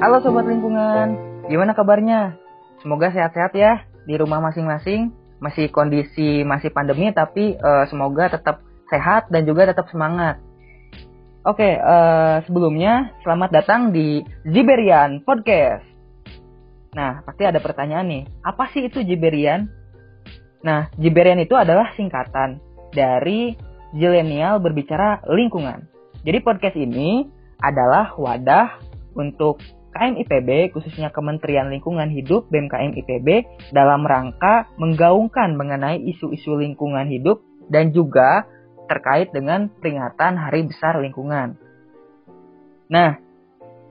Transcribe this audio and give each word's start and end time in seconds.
Halo 0.00 0.16
Sobat 0.24 0.48
Lingkungan, 0.48 1.12
gimana 1.52 1.76
kabarnya? 1.76 2.32
Semoga 2.80 3.12
sehat-sehat 3.12 3.52
ya 3.52 3.84
di 4.08 4.16
rumah 4.16 4.40
masing-masing. 4.40 5.12
Masih 5.44 5.68
kondisi 5.68 6.40
masih 6.40 6.72
pandemi 6.72 7.12
tapi 7.12 7.60
uh, 7.60 7.84
semoga 7.84 8.32
tetap 8.32 8.64
sehat 8.88 9.28
dan 9.28 9.44
juga 9.44 9.68
tetap 9.68 9.92
semangat. 9.92 10.40
Oke, 11.44 11.76
uh, 11.76 12.40
sebelumnya 12.48 13.12
selamat 13.20 13.52
datang 13.52 13.92
di 13.92 14.24
Jiberian 14.48 15.20
Podcast. 15.20 15.84
Nah, 16.96 17.20
pasti 17.20 17.44
ada 17.44 17.60
pertanyaan 17.60 18.08
nih, 18.08 18.24
apa 18.40 18.72
sih 18.72 18.88
itu 18.88 19.04
Jiberian? 19.04 19.68
Nah, 20.64 20.88
Jiberian 20.96 21.44
itu 21.44 21.60
adalah 21.60 21.92
singkatan 21.92 22.56
dari 22.96 23.52
Zilenial 23.92 24.64
berbicara 24.64 25.28
lingkungan. 25.28 25.84
Jadi 26.24 26.40
podcast 26.40 26.76
ini 26.80 27.28
adalah 27.60 28.16
wadah 28.16 28.80
untuk 29.12 29.60
KMIPB, 29.90 30.70
khususnya 30.70 31.10
Kementerian 31.10 31.68
Lingkungan 31.68 32.08
Hidup 32.10 32.46
BMKM 32.48 32.94
IPB, 32.94 33.28
dalam 33.74 34.06
rangka 34.06 34.70
menggaungkan 34.78 35.58
mengenai 35.58 35.98
isu-isu 36.14 36.54
lingkungan 36.54 37.10
hidup 37.10 37.42
dan 37.70 37.90
juga 37.90 38.46
terkait 38.90 39.30
dengan 39.30 39.70
peringatan 39.70 40.34
Hari 40.38 40.66
Besar 40.66 40.98
Lingkungan. 40.98 41.54
Nah, 42.90 43.18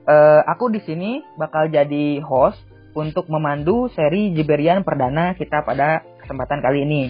eh, 0.04 0.40
aku 0.44 0.68
di 0.68 0.80
sini 0.84 1.24
bakal 1.40 1.72
jadi 1.72 2.20
host 2.20 2.60
untuk 2.92 3.28
memandu 3.32 3.88
seri 3.92 4.36
Jiberian 4.36 4.84
Perdana 4.84 5.32
kita 5.36 5.64
pada 5.64 6.04
kesempatan 6.20 6.60
kali 6.60 6.84
ini. 6.84 7.02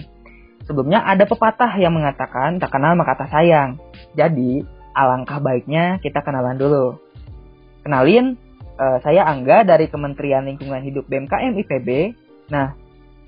Sebelumnya 0.63 1.03
ada 1.03 1.25
pepatah 1.25 1.73
yang 1.81 1.91
mengatakan 1.91 2.61
tak 2.61 2.71
kenal 2.71 2.95
maka 2.95 3.17
tak 3.17 3.33
sayang. 3.33 3.81
Jadi, 4.13 4.61
alangkah 4.93 5.41
baiknya 5.41 5.97
kita 5.99 6.21
kenalan 6.21 6.55
dulu. 6.55 6.95
Kenalin, 7.81 8.37
uh, 8.81 8.97
saya 9.05 9.29
Angga 9.29 9.61
dari 9.61 9.85
Kementerian 9.85 10.49
Lingkungan 10.49 10.81
Hidup 10.81 11.05
BMKM 11.05 11.53
IPB. 11.61 11.89
Nah, 12.49 12.73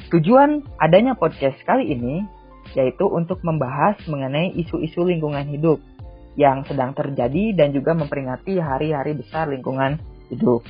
tujuan 0.10 0.66
adanya 0.82 1.14
podcast 1.14 1.62
kali 1.64 1.94
ini 1.94 2.26
yaitu 2.73 3.06
untuk 3.06 3.44
membahas 3.45 4.00
mengenai 4.10 4.56
isu-isu 4.58 5.06
lingkungan 5.06 5.45
hidup 5.45 5.78
yang 6.34 6.66
sedang 6.66 6.98
terjadi 6.98 7.54
dan 7.54 7.70
juga 7.70 7.94
memperingati 7.94 8.58
hari-hari 8.58 9.14
besar 9.14 9.45
lingkungan 9.52 10.02
hidup. 10.34 10.66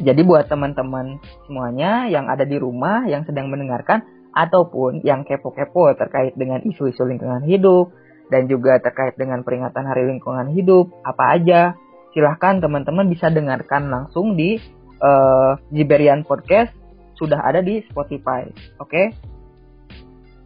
Jadi 0.00 0.24
buat 0.24 0.48
teman-teman 0.48 1.20
semuanya 1.44 2.08
yang 2.08 2.26
ada 2.32 2.48
di 2.48 2.56
rumah 2.56 3.04
yang 3.04 3.28
sedang 3.28 3.52
mendengarkan 3.52 4.02
ataupun 4.34 5.04
yang 5.06 5.22
kepo-kepo 5.22 5.94
terkait 5.94 6.34
dengan 6.34 6.64
isu-isu 6.64 7.06
lingkungan 7.06 7.44
hidup 7.46 7.92
dan 8.32 8.48
juga 8.48 8.80
terkait 8.80 9.14
dengan 9.20 9.44
peringatan 9.44 9.84
Hari 9.84 10.10
Lingkungan 10.10 10.50
Hidup 10.56 10.90
apa 11.06 11.38
aja 11.38 11.76
silahkan 12.14 12.62
teman-teman 12.62 13.10
bisa 13.10 13.28
dengarkan 13.28 13.90
langsung 13.90 14.38
di 14.38 14.56
uh, 15.02 15.58
Jiberian 15.74 16.22
Podcast 16.22 16.70
sudah 17.18 17.42
ada 17.42 17.60
di 17.60 17.82
Spotify. 17.90 18.46
Oke. 18.78 18.88
Okay? 18.88 19.06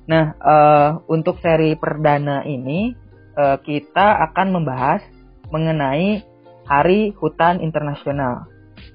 Nah, 0.09 0.33
uh, 0.41 0.91
untuk 1.13 1.37
seri 1.45 1.77
perdana 1.77 2.41
ini 2.49 2.97
uh, 3.37 3.61
kita 3.61 4.25
akan 4.33 4.57
membahas 4.57 5.05
mengenai 5.53 6.25
Hari 6.65 7.17
Hutan 7.17 7.61
Internasional 7.61 8.49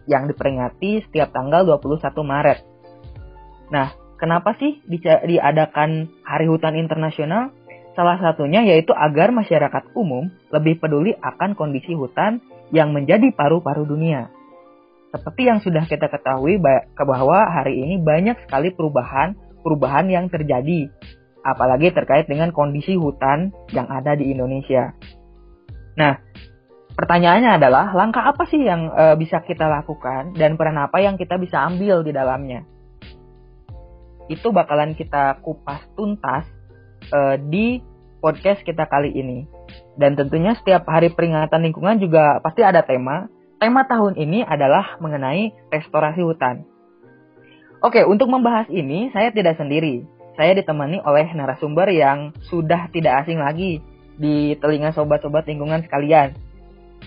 yang 0.06 0.30
diperingati 0.30 1.06
setiap 1.10 1.34
tanggal 1.34 1.66
21 1.66 2.02
Maret. 2.22 2.60
Nah, 3.74 3.94
kenapa 4.18 4.54
sih 4.62 4.82
diadakan 4.90 6.10
Hari 6.26 6.46
Hutan 6.50 6.78
Internasional? 6.78 7.54
Salah 7.94 8.18
satunya 8.18 8.66
yaitu 8.66 8.90
agar 8.94 9.30
masyarakat 9.30 9.94
umum 9.94 10.30
lebih 10.50 10.82
peduli 10.82 11.14
akan 11.14 11.54
kondisi 11.54 11.94
hutan 11.94 12.42
yang 12.74 12.90
menjadi 12.90 13.30
paru-paru 13.38 13.86
dunia. 13.86 14.34
Seperti 15.14 15.46
yang 15.46 15.62
sudah 15.62 15.86
kita 15.86 16.10
ketahui 16.10 16.58
bahwa 16.98 17.46
hari 17.46 17.86
ini 17.86 18.02
banyak 18.02 18.50
sekali 18.50 18.74
perubahan-perubahan 18.74 20.10
yang 20.10 20.26
terjadi, 20.26 20.90
apalagi 21.46 21.94
terkait 21.94 22.26
dengan 22.26 22.50
kondisi 22.50 22.98
hutan 22.98 23.54
yang 23.70 23.86
ada 23.94 24.18
di 24.18 24.34
Indonesia. 24.34 24.90
Nah, 25.94 26.18
pertanyaannya 26.98 27.62
adalah 27.62 27.94
langkah 27.94 28.26
apa 28.26 28.50
sih 28.50 28.66
yang 28.66 28.90
e, 28.90 29.14
bisa 29.22 29.46
kita 29.46 29.70
lakukan 29.70 30.34
dan 30.34 30.58
peran 30.58 30.82
apa 30.82 30.98
yang 30.98 31.14
kita 31.14 31.38
bisa 31.38 31.62
ambil 31.62 32.02
di 32.02 32.10
dalamnya? 32.10 32.66
Itu 34.26 34.50
bakalan 34.50 34.98
kita 34.98 35.46
kupas 35.46 35.94
tuntas 35.94 36.50
e, 37.14 37.38
di 37.38 37.93
podcast 38.24 38.64
kita 38.64 38.88
kali 38.88 39.12
ini. 39.12 39.44
Dan 40.00 40.16
tentunya 40.16 40.56
setiap 40.56 40.88
hari 40.88 41.12
peringatan 41.12 41.60
lingkungan 41.60 42.00
juga 42.00 42.40
pasti 42.40 42.64
ada 42.64 42.80
tema. 42.80 43.28
Tema 43.60 43.84
tahun 43.84 44.16
ini 44.16 44.48
adalah 44.48 44.96
mengenai 45.04 45.52
restorasi 45.68 46.24
hutan. 46.24 46.64
Oke, 47.84 48.08
untuk 48.08 48.32
membahas 48.32 48.72
ini 48.72 49.12
saya 49.12 49.36
tidak 49.36 49.60
sendiri. 49.60 50.08
Saya 50.40 50.56
ditemani 50.56 51.04
oleh 51.04 51.28
narasumber 51.36 51.92
yang 51.92 52.32
sudah 52.48 52.88
tidak 52.96 53.28
asing 53.28 53.44
lagi 53.44 53.84
di 54.16 54.56
telinga 54.58 54.96
sobat-sobat 54.96 55.44
lingkungan 55.44 55.84
sekalian. 55.84 56.32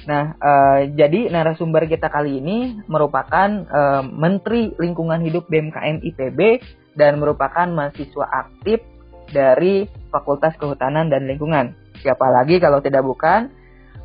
Nah, 0.04 0.36
uh, 0.36 0.80
jadi 0.92 1.32
narasumber 1.32 1.88
kita 1.88 2.12
kali 2.12 2.44
ini 2.44 2.84
merupakan 2.86 3.48
uh, 3.66 4.04
Menteri 4.04 4.76
Lingkungan 4.76 5.24
Hidup 5.24 5.48
BMKM 5.48 6.04
IPB 6.04 6.60
dan 6.92 7.16
merupakan 7.16 7.64
mahasiswa 7.64 8.28
aktif 8.28 8.84
dari 9.30 9.86
Fakultas 10.10 10.54
Kehutanan 10.56 11.10
dan 11.10 11.26
Lingkungan. 11.26 11.74
Siapa 12.00 12.28
lagi 12.30 12.60
kalau 12.62 12.78
tidak 12.80 13.02
bukan 13.02 13.50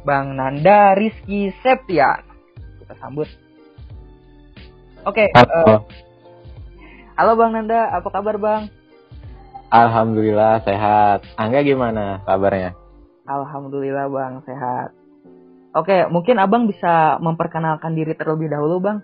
Bang 0.01 0.33
Nanda 0.33 0.97
Rizky 0.97 1.53
Septian. 1.61 2.25
Kita 2.81 2.93
sambut. 2.97 3.29
Oke. 5.05 5.25
Okay, 5.25 5.27
halo. 5.33 5.61
Uh, 5.65 5.79
halo 7.17 7.31
Bang 7.37 7.51
Nanda, 7.53 7.89
apa 7.93 8.09
kabar 8.09 8.35
Bang? 8.37 8.69
Alhamdulillah 9.71 10.61
sehat. 10.67 11.23
Angga 11.39 11.63
gimana 11.63 12.19
kabarnya? 12.27 12.75
Alhamdulillah 13.23 14.11
Bang 14.11 14.43
sehat. 14.43 14.91
Oke, 15.71 16.03
mungkin 16.11 16.35
Abang 16.35 16.67
bisa 16.67 17.15
memperkenalkan 17.23 17.95
diri 17.95 18.11
terlebih 18.11 18.51
dahulu 18.51 18.83
Bang. 18.83 18.99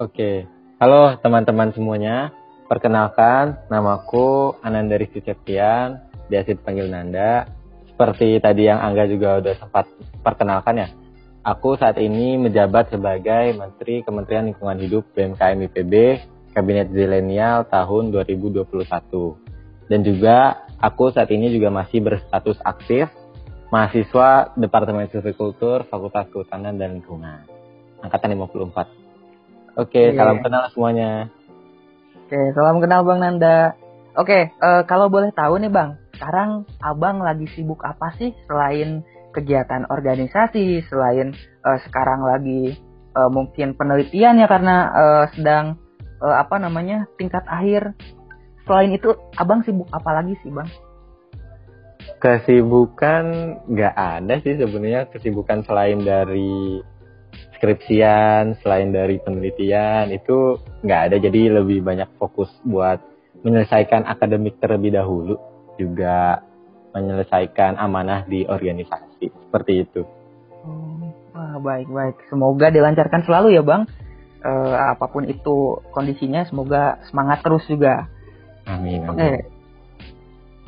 Oke. 0.00 0.48
Halo 0.80 1.18
teman-teman 1.20 1.74
semuanya. 1.74 2.32
Perkenalkan, 2.68 3.64
namaku 3.72 4.52
Ananda 4.60 5.00
Rizky 5.00 5.24
Septian, 5.24 6.04
biasa 6.28 6.52
dipanggil 6.52 6.92
Nanda. 6.92 7.48
Seperti 7.88 8.36
tadi 8.44 8.68
yang 8.68 8.78
Angga 8.78 9.08
juga 9.08 9.40
udah 9.40 9.54
sempat 9.56 9.88
perkenalkan 10.20 10.76
ya. 10.76 10.88
Aku 11.48 11.80
saat 11.80 11.96
ini 11.96 12.36
menjabat 12.36 12.92
sebagai 12.92 13.56
Menteri 13.56 14.04
Kementerian 14.04 14.52
Lingkungan 14.52 14.78
Hidup 14.84 15.08
BMKM 15.16 15.64
IPB 15.72 15.94
Kabinet 16.52 16.92
Zilenial 16.92 17.64
tahun 17.72 18.12
2021. 18.12 18.68
Dan 19.88 20.04
juga 20.04 20.68
aku 20.76 21.08
saat 21.08 21.32
ini 21.32 21.48
juga 21.48 21.72
masih 21.72 22.04
berstatus 22.04 22.60
aktif 22.60 23.08
mahasiswa 23.72 24.52
Departemen 24.60 25.08
Silvikultur 25.08 25.88
Fakultas 25.88 26.28
Kehutanan 26.28 26.76
dan 26.76 27.00
Lingkungan 27.00 27.48
angkatan 28.04 28.36
54. 28.36 29.80
Oke, 29.80 30.12
yeah. 30.12 30.16
salam 30.20 30.44
kenal 30.44 30.68
semuanya. 30.74 31.32
Oke, 32.28 32.52
salam 32.52 32.76
kenal 32.76 33.08
Bang 33.08 33.24
Nanda. 33.24 33.72
Oke, 34.12 34.52
uh, 34.60 34.84
kalau 34.84 35.08
boleh 35.08 35.32
tahu 35.32 35.64
nih 35.64 35.72
Bang, 35.72 35.96
sekarang 36.12 36.68
Abang 36.76 37.24
lagi 37.24 37.48
sibuk 37.56 37.80
apa 37.80 38.12
sih 38.20 38.36
selain 38.44 39.00
kegiatan 39.32 39.88
organisasi, 39.88 40.84
selain 40.92 41.32
uh, 41.64 41.80
sekarang 41.88 42.20
lagi 42.20 42.76
uh, 43.16 43.32
mungkin 43.32 43.72
penelitian 43.80 44.36
ya 44.36 44.44
karena 44.44 44.76
uh, 44.92 45.24
sedang 45.32 45.80
uh, 46.20 46.36
apa 46.36 46.60
namanya 46.60 47.08
tingkat 47.16 47.48
akhir. 47.48 47.96
Selain 48.68 48.92
itu, 48.92 49.08
Abang 49.40 49.64
sibuk 49.64 49.88
apa 49.88 50.20
lagi 50.20 50.36
sih 50.44 50.52
Bang? 50.52 50.68
Kesibukan 52.20 53.24
nggak 53.72 53.96
ada 53.96 54.36
sih 54.44 54.52
sebenarnya 54.52 55.08
kesibukan 55.08 55.64
selain 55.64 56.04
dari 56.04 56.76
skripsian 57.58 58.56
selain 58.62 58.94
dari 58.94 59.18
penelitian 59.18 60.14
itu 60.14 60.56
nggak 60.86 61.00
ada 61.10 61.16
jadi 61.18 61.60
lebih 61.60 61.82
banyak 61.82 62.08
fokus 62.16 62.48
buat 62.62 63.02
menyelesaikan 63.42 64.06
akademik 64.06 64.58
terlebih 64.62 64.94
dahulu 64.94 65.38
juga 65.78 66.42
menyelesaikan 66.94 67.78
amanah 67.78 68.26
di 68.26 68.42
organisasi 68.48 69.30
seperti 69.30 69.86
itu. 69.86 70.02
Oh, 70.66 71.10
wah 71.36 71.58
baik 71.62 71.86
baik 71.90 72.16
semoga 72.32 72.72
dilancarkan 72.72 73.22
selalu 73.22 73.54
ya 73.54 73.62
bang 73.62 73.86
e, 74.42 74.50
apa 74.74 75.06
pun 75.06 75.26
itu 75.28 75.78
kondisinya 75.94 76.42
semoga 76.48 76.98
semangat 77.10 77.44
terus 77.46 77.62
juga. 77.70 78.10
Amin. 78.66 79.06
Oke. 79.06 79.18
Okay. 79.18 79.36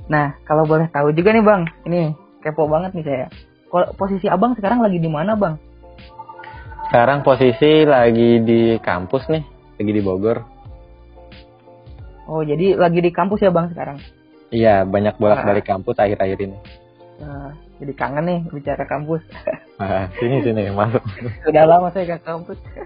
Nah 0.06 0.38
kalau 0.46 0.66
boleh 0.66 0.86
tahu 0.90 1.10
juga 1.14 1.34
nih 1.34 1.44
bang 1.44 1.62
ini 1.86 2.14
kepo 2.42 2.70
banget 2.70 2.94
nih 2.94 3.06
saya. 3.06 3.26
Posisi 3.70 4.26
abang 4.26 4.58
sekarang 4.58 4.82
lagi 4.82 4.98
di 4.98 5.06
mana 5.06 5.38
bang? 5.38 5.54
Sekarang 6.90 7.22
posisi 7.22 7.86
lagi 7.86 8.42
di 8.42 8.74
kampus 8.82 9.30
nih, 9.30 9.46
lagi 9.78 9.92
di 9.94 10.02
Bogor. 10.02 10.42
Oh, 12.26 12.42
jadi 12.42 12.74
lagi 12.74 12.98
di 12.98 13.14
kampus 13.14 13.46
ya 13.46 13.54
Bang 13.54 13.70
sekarang? 13.70 14.02
Iya, 14.50 14.82
banyak 14.82 15.14
bolak-balik 15.22 15.70
ah. 15.70 15.78
kampus 15.78 16.02
akhir-akhir 16.02 16.50
ini. 16.50 16.58
Nah, 17.22 17.54
jadi 17.78 17.94
kangen 17.94 18.26
nih 18.26 18.40
bicara 18.50 18.90
kampus. 18.90 19.22
Nah, 19.78 20.10
sini 20.18 20.42
sini 20.42 20.66
masuk. 20.74 20.98
Sudah 21.46 21.62
lama 21.62 21.94
saya 21.94 22.18
ke 22.18 22.26
kampus. 22.26 22.58
Oke, 22.66 22.82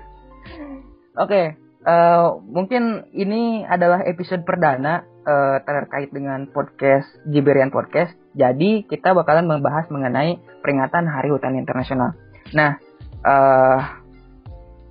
okay, 1.16 1.46
uh, 1.88 1.88
eh, 1.88 2.28
mungkin 2.44 3.08
ini 3.16 3.64
adalah 3.64 4.04
episode 4.04 4.44
perdana 4.44 5.00
uh, 5.24 5.64
terkait 5.64 6.12
dengan 6.12 6.44
podcast 6.52 7.08
Jiberian 7.24 7.72
Podcast. 7.72 8.12
Jadi 8.36 8.84
kita 8.84 9.16
bakalan 9.16 9.48
membahas 9.48 9.88
mengenai 9.88 10.36
peringatan 10.60 11.08
Hari 11.08 11.32
Hutan 11.32 11.56
Internasional. 11.56 12.12
Nah, 12.52 12.83
uh, 13.24 13.78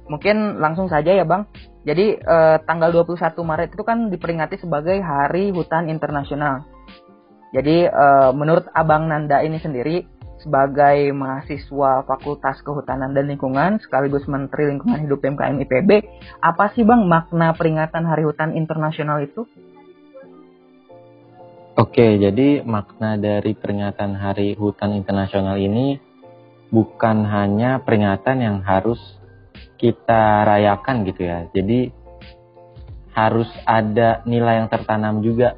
mungkin 0.10 0.60
langsung 0.60 0.90
saja 0.92 1.14
ya 1.14 1.24
Bang. 1.24 1.48
Jadi 1.84 2.16
uh, 2.16 2.64
tanggal 2.64 2.96
21 2.96 3.20
Maret 3.44 3.70
itu 3.76 3.84
kan 3.84 4.08
diperingati 4.08 4.56
sebagai 4.60 4.98
Hari 5.04 5.52
Hutan 5.52 5.92
Internasional. 5.92 6.64
Jadi 7.54 7.86
uh, 7.86 8.32
menurut 8.34 8.66
Abang 8.74 9.12
Nanda 9.12 9.44
ini 9.46 9.60
sendiri 9.60 10.08
sebagai 10.42 11.12
mahasiswa 11.16 12.04
Fakultas 12.04 12.60
Kehutanan 12.60 13.16
dan 13.16 13.32
Lingkungan 13.32 13.80
sekaligus 13.80 14.28
Menteri 14.28 14.76
Lingkungan 14.76 15.08
Hidup 15.08 15.24
PMKM 15.24 15.64
IPB, 15.64 15.90
apa 16.44 16.72
sih 16.76 16.84
Bang 16.84 17.08
makna 17.08 17.56
peringatan 17.56 18.04
Hari 18.04 18.28
Hutan 18.28 18.52
Internasional 18.56 19.24
itu? 19.24 19.48
Oke, 21.74 22.22
jadi 22.22 22.62
makna 22.62 23.18
dari 23.18 23.58
peringatan 23.58 24.14
Hari 24.14 24.54
Hutan 24.54 24.94
Internasional 24.94 25.58
ini 25.58 25.98
bukan 26.74 27.22
hanya 27.30 27.78
peringatan 27.86 28.42
yang 28.42 28.58
harus 28.66 28.98
kita 29.78 30.42
rayakan 30.42 31.06
gitu 31.06 31.22
ya. 31.30 31.46
Jadi 31.54 31.94
harus 33.14 33.46
ada 33.70 34.26
nilai 34.26 34.66
yang 34.66 34.70
tertanam 34.74 35.22
juga 35.22 35.54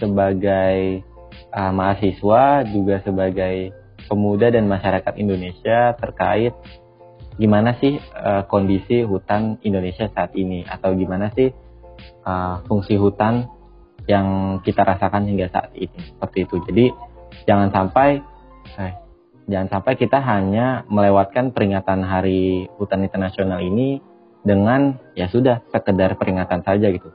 sebagai 0.00 1.04
uh, 1.52 1.68
mahasiswa 1.68 2.64
juga 2.64 3.04
sebagai 3.04 3.76
pemuda 4.08 4.48
dan 4.48 4.64
masyarakat 4.64 5.14
Indonesia 5.20 5.92
terkait 6.00 6.56
gimana 7.36 7.76
sih 7.76 8.00
uh, 8.16 8.46
kondisi 8.48 9.04
hutan 9.04 9.60
Indonesia 9.66 10.08
saat 10.16 10.32
ini 10.32 10.64
atau 10.64 10.96
gimana 10.96 11.28
sih 11.36 11.52
uh, 12.24 12.64
fungsi 12.64 12.96
hutan 12.96 13.52
yang 14.08 14.60
kita 14.64 14.80
rasakan 14.84 15.28
hingga 15.28 15.52
saat 15.52 15.72
ini 15.76 15.98
seperti 16.08 16.38
itu. 16.48 16.56
Jadi 16.68 16.84
jangan 17.48 17.68
sampai 17.72 18.20
eh, 18.80 18.92
jangan 19.48 19.68
sampai 19.80 19.94
kita 20.00 20.18
hanya 20.20 20.88
melewatkan 20.88 21.52
peringatan 21.52 22.04
Hari 22.04 22.68
Hutan 22.80 23.04
Internasional 23.04 23.60
ini 23.60 24.00
dengan 24.44 24.96
ya 25.16 25.28
sudah 25.28 25.64
sekedar 25.72 26.16
peringatan 26.20 26.64
saja 26.64 26.88
gitu. 26.92 27.08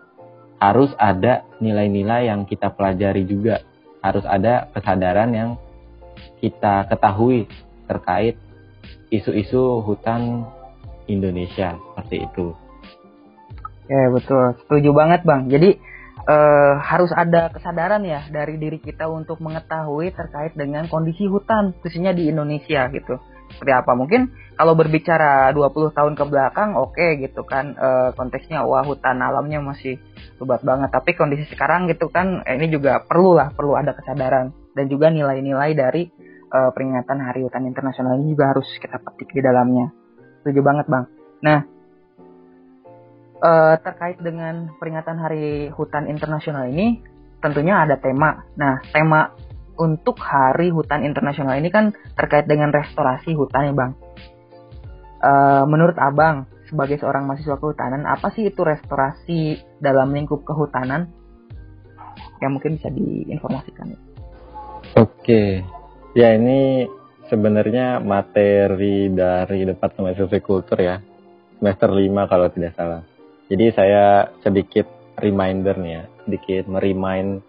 Harus 0.59 0.91
ada 0.99 1.47
nilai-nilai 1.63 2.27
yang 2.27 2.43
kita 2.43 2.73
pelajari 2.73 3.23
juga 3.23 3.63
harus 3.99 4.23
ada 4.23 4.67
kesadaran 4.71 5.31
yang 5.31 5.49
kita 6.39 6.87
ketahui 6.87 7.47
terkait 7.87 8.35
isu-isu 9.11 9.83
hutan 9.83 10.47
Indonesia 11.09 11.75
seperti 11.75 12.27
itu. 12.27 12.47
Ya 13.89 14.05
betul, 14.13 14.53
setuju 14.63 14.89
banget 14.93 15.25
bang. 15.25 15.49
Jadi 15.49 15.81
uh, 16.29 16.73
harus 16.79 17.09
ada 17.11 17.49
kesadaran 17.49 18.05
ya 18.05 18.29
dari 18.29 18.61
diri 18.61 18.77
kita 18.77 19.09
untuk 19.09 19.41
mengetahui 19.41 20.13
terkait 20.13 20.53
dengan 20.53 20.85
kondisi 20.85 21.25
hutan 21.25 21.73
khususnya 21.81 22.13
di 22.13 22.29
Indonesia 22.29 22.85
gitu. 22.93 23.17
Seperti 23.49 23.73
apa? 23.73 23.97
Mungkin 23.97 24.29
kalau 24.53 24.77
berbicara 24.77 25.49
20 25.57 25.97
tahun 25.97 26.13
ke 26.13 26.23
belakang 26.29 26.77
oke 26.77 26.93
okay, 26.93 27.17
gitu 27.17 27.41
kan. 27.41 27.73
E, 27.73 27.89
konteksnya 28.13 28.61
wah 28.61 28.85
hutan 28.85 29.17
alamnya 29.25 29.57
masih 29.57 29.97
lebat 30.37 30.61
banget. 30.61 30.93
Tapi 30.93 31.17
kondisi 31.17 31.49
sekarang 31.49 31.89
gitu 31.89 32.13
kan 32.13 32.45
eh, 32.45 32.61
ini 32.61 32.69
juga 32.69 33.01
perlu 33.01 33.33
lah 33.33 33.49
perlu 33.49 33.73
ada 33.73 33.97
kesadaran. 33.97 34.53
Dan 34.77 34.85
juga 34.85 35.09
nilai-nilai 35.09 35.73
dari 35.73 36.05
e, 36.45 36.59
peringatan 36.69 37.25
Hari 37.25 37.41
Hutan 37.41 37.65
Internasional 37.65 38.21
ini 38.21 38.37
juga 38.37 38.53
harus 38.53 38.69
kita 38.77 39.01
petik 39.01 39.33
di 39.33 39.41
dalamnya. 39.41 39.89
Setuju 40.45 40.61
banget 40.61 40.85
bang. 40.85 41.05
Nah 41.41 41.78
e, 43.39 43.51
terkait 43.81 44.19
dengan 44.19 44.69
peringatan 44.77 45.17
Hari 45.17 45.73
Hutan 45.73 46.11
Internasional 46.11 46.69
ini 46.69 46.99
tentunya 47.39 47.83
ada 47.87 47.95
tema 47.95 48.43
nah 48.59 48.83
tema 48.91 49.31
untuk 49.79 50.19
Hari 50.19 50.75
Hutan 50.75 51.07
Internasional 51.07 51.55
ini 51.55 51.71
kan 51.71 51.95
terkait 52.19 52.45
dengan 52.45 52.69
restorasi 52.69 53.31
hutan 53.31 53.71
ya 53.71 53.73
Bang. 53.73 53.91
Uh, 55.19 55.63
menurut 55.67 55.95
Abang, 55.99 56.47
sebagai 56.67 56.99
seorang 56.99 57.27
mahasiswa 57.27 57.59
kehutanan, 57.59 58.03
apa 58.07 58.31
sih 58.35 58.51
itu 58.51 58.61
restorasi 58.63 59.59
dalam 59.79 60.11
lingkup 60.11 60.43
kehutanan? 60.43 61.11
Yang 62.43 62.51
mungkin 62.55 62.71
bisa 62.79 62.87
diinformasikan. 62.91 63.95
Oke, 64.95 65.63
ya 66.15 66.35
ini 66.35 66.87
sebenarnya 67.27 67.99
materi 67.99 69.11
dari 69.11 69.67
Departemen 69.67 70.15
Sosikultur 70.15 70.79
ya, 70.79 71.03
semester 71.59 71.91
5 71.91 72.31
kalau 72.31 72.47
tidak 72.51 72.75
salah. 72.79 73.03
Jadi 73.49 73.65
saya 73.73 74.29
sedikit 74.45 74.85
reminder 75.17 75.73
nih 75.81 75.91
ya, 75.97 76.03
sedikit 76.29 76.63
merimain 76.69 77.41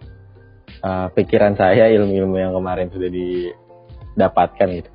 uh, 0.81 1.13
pikiran 1.13 1.55
saya 1.61 1.93
ilmu-ilmu 1.93 2.37
yang 2.41 2.53
kemarin 2.57 2.89
sudah 2.89 3.13
didapatkan 3.13 4.69
gitu. 4.81 4.91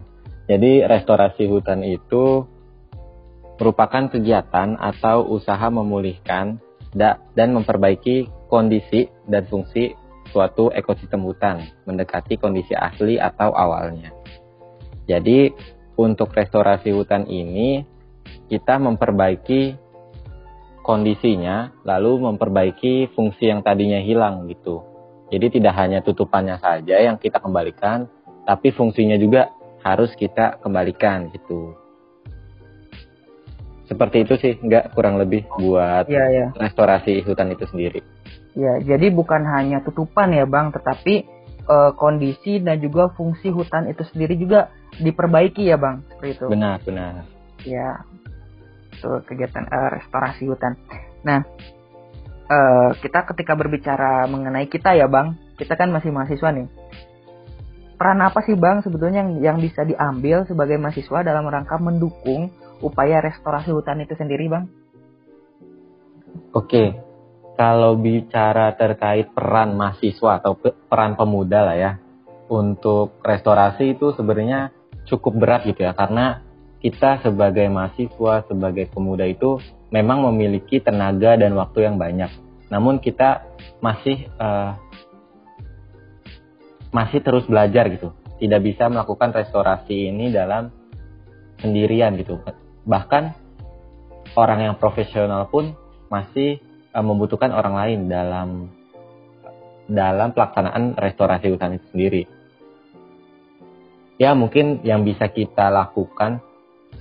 Jadi 0.45 0.85
restorasi 0.85 1.45
hutan 1.49 1.81
itu 1.85 2.45
merupakan 3.61 4.11
kegiatan 4.11 4.75
atau 4.77 5.25
usaha 5.29 5.69
memulihkan 5.71 6.59
dan 7.35 7.49
memperbaiki 7.53 8.49
kondisi 8.49 9.09
dan 9.27 9.45
fungsi 9.47 9.95
suatu 10.31 10.71
ekosistem 10.71 11.23
hutan 11.23 11.63
mendekati 11.87 12.35
kondisi 12.35 12.75
asli 12.75 13.15
atau 13.21 13.55
awalnya. 13.55 14.11
Jadi 15.05 15.53
untuk 15.95 16.33
restorasi 16.35 16.91
hutan 16.91 17.29
ini 17.29 17.83
kita 18.51 18.77
memperbaiki 18.81 19.84
kondisinya 20.85 21.73
lalu 21.81 22.29
memperbaiki 22.29 23.09
fungsi 23.17 23.49
yang 23.49 23.65
tadinya 23.65 23.97
hilang 23.97 24.45
gitu 24.45 24.95
jadi 25.33 25.49
tidak 25.49 25.73
hanya 25.73 25.99
tutupannya 26.05 26.61
saja 26.61 27.01
yang 27.01 27.17
kita 27.17 27.41
kembalikan, 27.41 28.05
tapi 28.45 28.69
fungsinya 28.69 29.17
juga 29.17 29.49
harus 29.81 30.13
kita 30.13 30.61
kembalikan 30.61 31.33
gitu. 31.33 31.73
Seperti 33.85 34.25
itu 34.25 34.33
sih, 34.37 34.53
enggak 34.57 34.93
kurang 34.97 35.21
lebih 35.21 35.45
buat 35.57 36.09
ya, 36.09 36.25
ya. 36.29 36.47
restorasi 36.57 37.21
hutan 37.25 37.53
itu 37.53 37.65
sendiri. 37.69 38.01
Ya, 38.57 38.81
jadi 38.81 39.13
bukan 39.13 39.45
hanya 39.45 39.81
tutupan 39.85 40.33
ya 40.33 40.45
bang, 40.45 40.73
tetapi 40.73 41.25
uh, 41.69 41.91
kondisi 41.93 42.61
dan 42.61 42.81
juga 42.81 43.13
fungsi 43.13 43.53
hutan 43.53 43.89
itu 43.89 44.01
sendiri 44.09 44.37
juga 44.37 44.73
diperbaiki 44.97 45.69
ya 45.69 45.77
bang, 45.77 46.01
seperti 46.09 46.31
itu. 46.37 46.45
Benar, 46.49 46.77
benar. 46.81 47.13
Ya, 47.65 48.05
itu 49.05 49.21
kegiatan 49.29 49.69
uh, 49.69 49.93
restorasi 49.93 50.49
hutan. 50.49 50.73
Nah, 51.21 51.45
uh, 52.49 52.89
kita 52.97 53.29
ketika 53.29 53.53
berbicara 53.53 54.25
mengenai 54.25 54.65
kita 54.65 54.97
ya 54.97 55.05
bang, 55.05 55.37
kita 55.61 55.77
kan 55.77 55.93
masih 55.93 56.09
mahasiswa 56.09 56.49
nih. 56.49 56.65
Peran 57.95 58.19
apa 58.25 58.41
sih 58.43 58.57
bang 58.57 58.81
sebetulnya 58.81 59.21
yang, 59.23 59.31
yang 59.39 59.57
bisa 59.61 59.85
diambil 59.85 60.43
sebagai 60.49 60.75
mahasiswa 60.81 61.21
dalam 61.21 61.45
rangka 61.45 61.77
mendukung 61.77 62.49
upaya 62.81 63.21
restorasi 63.21 63.71
hutan 63.71 64.01
itu 64.01 64.17
sendiri 64.17 64.49
bang? 64.49 64.65
Oke, 66.51 66.99
kalau 67.55 67.95
bicara 67.95 68.75
terkait 68.75 69.31
peran 69.31 69.79
mahasiswa 69.79 70.43
atau 70.43 70.59
peran 70.59 71.15
pemuda 71.15 71.63
lah 71.63 71.77
ya, 71.79 71.91
untuk 72.51 73.21
restorasi 73.23 73.95
itu 73.95 74.11
sebenarnya 74.11 74.75
cukup 75.07 75.39
berat 75.39 75.61
gitu 75.63 75.87
ya, 75.87 75.95
karena 75.95 76.44
kita 76.85 77.25
sebagai 77.25 77.65
mahasiswa, 77.65 78.45
sebagai 78.45 78.85
pemuda 78.93 79.25
itu 79.25 79.57
memang 79.89 80.21
memiliki 80.29 80.77
tenaga 80.77 81.33
dan 81.33 81.57
waktu 81.57 81.89
yang 81.89 81.97
banyak. 81.97 82.29
Namun 82.69 83.01
kita 83.01 83.41
masih 83.81 84.29
uh, 84.37 84.77
masih 86.93 87.25
terus 87.25 87.49
belajar 87.49 87.89
gitu. 87.89 88.13
Tidak 88.37 88.61
bisa 88.61 88.85
melakukan 88.85 89.33
restorasi 89.33 90.13
ini 90.13 90.29
dalam 90.29 90.69
sendirian 91.57 92.13
gitu. 92.21 92.37
Bahkan 92.85 93.23
orang 94.37 94.69
yang 94.69 94.75
profesional 94.77 95.49
pun 95.49 95.73
masih 96.13 96.61
uh, 96.93 97.01
membutuhkan 97.01 97.49
orang 97.49 97.73
lain 97.73 97.99
dalam 98.05 98.69
dalam 99.89 100.37
pelaksanaan 100.37 100.93
restorasi 101.01 101.49
hutan 101.49 101.81
itu 101.81 101.85
sendiri. 101.89 102.23
Ya 104.21 104.37
mungkin 104.37 104.85
yang 104.85 105.01
bisa 105.01 105.33
kita 105.33 105.73
lakukan 105.73 106.45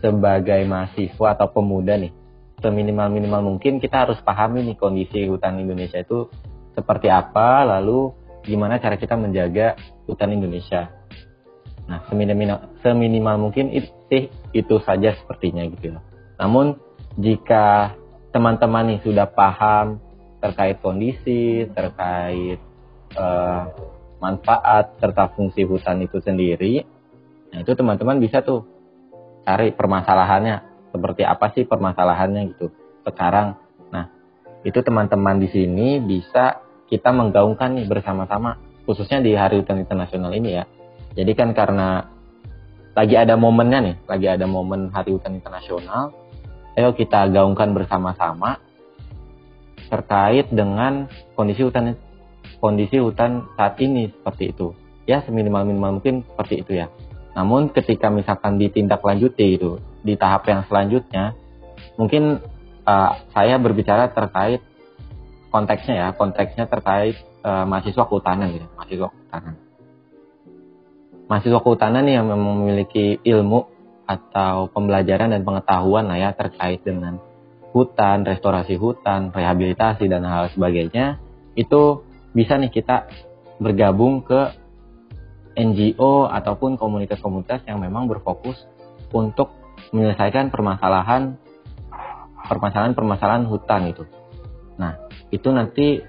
sebagai 0.05 0.61
mahasiswa 0.69 1.33
atau 1.33 1.49
pemuda 1.49 1.97
nih 1.97 2.13
seminimal-minimal 2.61 3.57
mungkin 3.57 3.77
kita 3.77 4.09
harus 4.09 4.21
pahami 4.25 4.65
nih 4.65 4.77
kondisi 4.77 5.29
hutan 5.29 5.61
Indonesia 5.61 6.01
itu 6.01 6.29
seperti 6.73 7.13
apa, 7.13 7.65
lalu 7.65 8.13
gimana 8.45 8.81
cara 8.81 8.97
kita 8.97 9.21
menjaga 9.21 9.77
hutan 10.09 10.33
Indonesia. 10.33 10.89
Nah, 11.85 12.01
seminimal, 12.09 12.81
seminimal 12.81 13.37
mungkin 13.37 13.69
itu, 13.69 14.33
itu 14.57 14.75
saja 14.81 15.13
sepertinya 15.13 15.65
gitu 15.69 15.93
ya. 15.93 16.01
Namun 16.41 16.81
jika 17.21 17.95
teman-teman 18.33 18.97
nih 18.97 19.01
sudah 19.05 19.29
paham 19.29 20.01
terkait 20.41 20.81
kondisi, 20.81 21.69
terkait 21.73 22.59
uh, 23.17 23.65
manfaat 24.19 24.97
serta 24.99 25.31
fungsi 25.37 25.69
hutan 25.69 26.01
itu 26.01 26.19
sendiri, 26.25 26.83
nah 27.53 27.61
itu 27.61 27.77
teman-teman 27.77 28.19
bisa 28.19 28.41
tuh 28.41 28.74
cari 29.45 29.71
permasalahannya 29.77 30.57
seperti 30.91 31.23
apa 31.23 31.53
sih 31.53 31.69
permasalahannya 31.69 32.43
gitu 32.57 32.73
sekarang. 33.05 33.61
Nah 33.93 34.09
itu 34.65 34.81
teman-teman 34.81 35.39
di 35.39 35.49
sini 35.53 36.01
bisa 36.01 36.65
kita 36.89 37.13
menggaungkan 37.13 37.77
nih 37.77 37.87
bersama-sama 37.87 38.57
khususnya 38.85 39.21
di 39.21 39.37
Hari 39.37 39.61
Hutan 39.61 39.81
Internasional 39.81 40.33
ini 40.33 40.51
ya. 40.61 40.65
Jadi 41.15 41.33
kan 41.37 41.53
karena 41.55 42.11
lagi 42.95 43.15
ada 43.19 43.35
momennya 43.35 43.81
nih, 43.83 43.97
lagi 44.07 44.27
ada 44.31 44.47
momen 44.47 44.91
Hari 44.95 45.11
Hutan 45.15 45.35
Internasional, 45.35 46.15
ayo 46.79 46.95
kita 46.95 47.27
gaungkan 47.31 47.75
bersama-sama 47.75 48.59
terkait 49.91 50.51
dengan 50.51 51.07
kondisi 51.35 51.63
hutan 51.63 51.95
kondisi 52.59 52.97
hutan 52.99 53.47
saat 53.59 53.79
ini 53.83 54.11
seperti 54.11 54.55
itu. 54.55 54.73
Ya 55.05 55.21
seminimal 55.21 55.69
minimal 55.69 56.01
mungkin 56.01 56.25
seperti 56.25 56.65
itu 56.65 56.73
ya. 56.81 56.87
Namun 57.35 57.75
ketika 57.75 58.09
misalkan 58.15 58.57
ditindaklanjuti 58.63 59.59
itu 59.59 59.83
di 60.07 60.15
tahap 60.15 60.47
yang 60.47 60.63
selanjutnya, 60.71 61.35
mungkin 61.99 62.39
uh, 62.87 63.11
saya 63.35 63.59
berbicara 63.59 64.15
terkait 64.15 64.63
konteksnya 65.51 65.95
ya, 65.95 66.09
konteksnya 66.15 66.71
terkait 66.71 67.19
uh, 67.43 67.67
mahasiswa 67.67 68.07
kehutanan 68.07 68.55
gitu, 68.55 68.67
mahasiswa 68.79 69.09
kehutanan. 69.11 69.55
Mahasiswa 71.27 71.61
kehutanan 71.63 72.05
yang 72.07 72.27
memiliki 72.31 73.19
ilmu 73.23 73.67
atau 74.05 74.69
pembelajaran 74.69 75.33
dan 75.33 75.43
pengetahuan 75.43 76.07
lah 76.07 76.19
ya 76.21 76.31
terkait 76.37 76.85
dengan 76.85 77.19
hutan, 77.75 78.23
restorasi 78.23 78.79
hutan, 78.79 79.35
rehabilitasi 79.35 80.07
dan 80.07 80.23
hal 80.23 80.53
sebagainya, 80.55 81.19
itu 81.59 82.07
bisa 82.31 82.55
nih 82.55 82.71
kita 82.71 83.11
bergabung 83.59 84.23
ke 84.23 84.55
NGO 85.55 86.27
ataupun 86.29 86.77
komunitas-komunitas 86.77 87.67
yang 87.67 87.79
memang 87.79 88.11
berfokus 88.11 88.59
untuk 89.15 89.55
menyelesaikan 89.95 90.51
permasalahan 90.51 91.39
permasalahan-permasalahan 92.45 93.49
hutan 93.49 93.83
itu. 93.89 94.05
Nah, 94.77 95.09
itu 95.33 95.49
nanti 95.55 96.03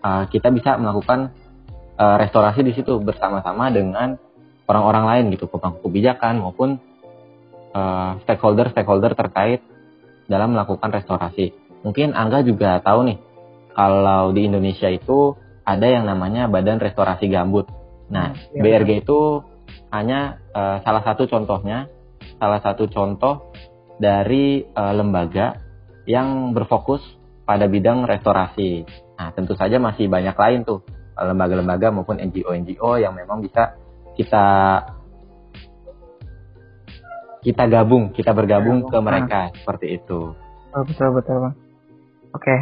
uh, 0.00 0.24
kita 0.30 0.48
bisa 0.54 0.78
melakukan 0.80 1.34
uh, 1.98 2.16
restorasi 2.16 2.64
di 2.64 2.72
situ 2.72 2.96
bersama-sama 3.02 3.68
dengan 3.68 4.16
orang-orang 4.64 5.04
lain 5.04 5.24
gitu, 5.36 5.50
pemangku 5.50 5.88
kebijakan 5.88 6.40
maupun 6.40 6.80
uh, 7.74 8.16
stakeholder-stakeholder 8.24 9.12
terkait 9.18 9.60
dalam 10.28 10.56
melakukan 10.56 10.92
restorasi. 10.92 11.52
Mungkin 11.84 12.12
Angga 12.12 12.44
juga 12.44 12.80
tahu 12.84 13.08
nih, 13.08 13.18
kalau 13.72 14.32
di 14.34 14.48
Indonesia 14.48 14.90
itu 14.90 15.36
ada 15.68 15.84
yang 15.84 16.08
namanya 16.08 16.48
Badan 16.48 16.80
Restorasi 16.80 17.28
Gambut. 17.28 17.68
Nah, 18.08 18.32
ya, 18.52 18.60
BRG 18.64 19.04
itu 19.04 19.44
hanya 19.92 20.40
uh, 20.52 20.80
salah 20.84 21.04
satu 21.04 21.28
contohnya, 21.28 21.88
salah 22.40 22.60
satu 22.60 22.88
contoh 22.88 23.52
dari 24.00 24.64
uh, 24.64 24.94
lembaga 24.96 25.60
yang 26.08 26.56
berfokus 26.56 27.04
pada 27.44 27.68
bidang 27.68 28.08
restorasi. 28.08 28.84
Nah, 29.16 29.32
tentu 29.32 29.56
saja 29.56 29.76
masih 29.80 30.08
banyak 30.08 30.36
lain 30.36 30.60
tuh 30.64 30.84
lembaga-lembaga 31.18 31.90
maupun 31.90 32.22
NGO-NGO 32.22 33.02
yang 33.02 33.12
memang 33.18 33.42
bisa 33.42 33.74
kita 34.14 34.46
kita 37.42 37.64
gabung, 37.70 38.10
kita 38.14 38.34
bergabung 38.34 38.86
ke 38.86 38.98
mereka 38.98 39.50
seperti 39.54 39.98
itu. 39.98 40.34
Oh, 40.74 40.84
betul 40.84 41.10
betul 41.16 41.36
bang. 41.42 41.54
Oke, 42.36 42.56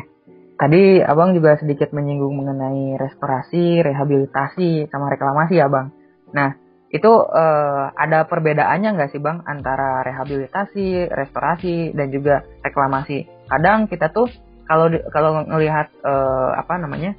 tadi 0.56 1.04
abang 1.04 1.36
juga 1.36 1.60
sedikit 1.60 1.92
menyinggung 1.92 2.32
mengenai 2.32 2.96
restorasi, 2.96 3.84
rehabilitasi, 3.84 4.88
sama 4.88 5.12
reklamasi 5.12 5.60
ya 5.60 5.68
bang. 5.68 5.92
Nah 6.32 6.56
itu 6.88 7.12
uh, 7.12 7.92
ada 7.92 8.24
perbedaannya 8.24 8.96
nggak 8.96 9.10
sih 9.12 9.20
bang 9.20 9.44
antara 9.44 10.00
rehabilitasi, 10.02 11.12
restorasi 11.12 11.92
dan 11.92 12.08
juga 12.08 12.42
reklamasi? 12.64 13.28
Kadang 13.46 13.86
kita 13.86 14.08
tuh 14.10 14.32
kalau 14.66 14.90
kalau 15.12 15.44
ngelihat 15.46 15.92
uh, 16.02 16.56
apa 16.56 16.80
namanya 16.80 17.14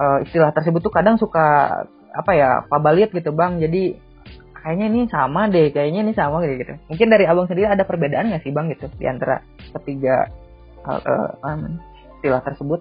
uh, 0.00 0.24
istilah 0.24 0.50
tersebut 0.56 0.80
tuh 0.80 0.94
kadang 0.94 1.20
suka 1.20 1.84
apa 2.16 2.32
ya 2.32 2.64
pabaliat 2.66 3.12
gitu 3.12 3.36
bang. 3.36 3.60
Jadi 3.60 4.00
kayaknya 4.64 4.86
ini 4.90 5.00
sama 5.12 5.46
deh, 5.52 5.70
kayaknya 5.70 6.00
ini 6.08 6.12
sama 6.16 6.40
gitu. 6.48 6.64
gitu. 6.64 6.74
Mungkin 6.88 7.08
dari 7.12 7.28
abang 7.28 7.46
sendiri 7.46 7.68
ada 7.68 7.84
perbedaan 7.84 8.32
nggak 8.32 8.42
sih 8.48 8.54
bang 8.54 8.72
gitu 8.72 8.88
di 8.96 9.04
antara 9.04 9.44
ketiga 9.76 10.24
uh, 10.88 11.30
istilah 12.18 12.40
tersebut? 12.42 12.80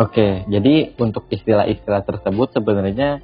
Oke, 0.00 0.46
jadi 0.48 0.96
untuk 0.96 1.28
istilah-istilah 1.28 2.02
tersebut 2.06 2.48
sebenarnya 2.56 3.20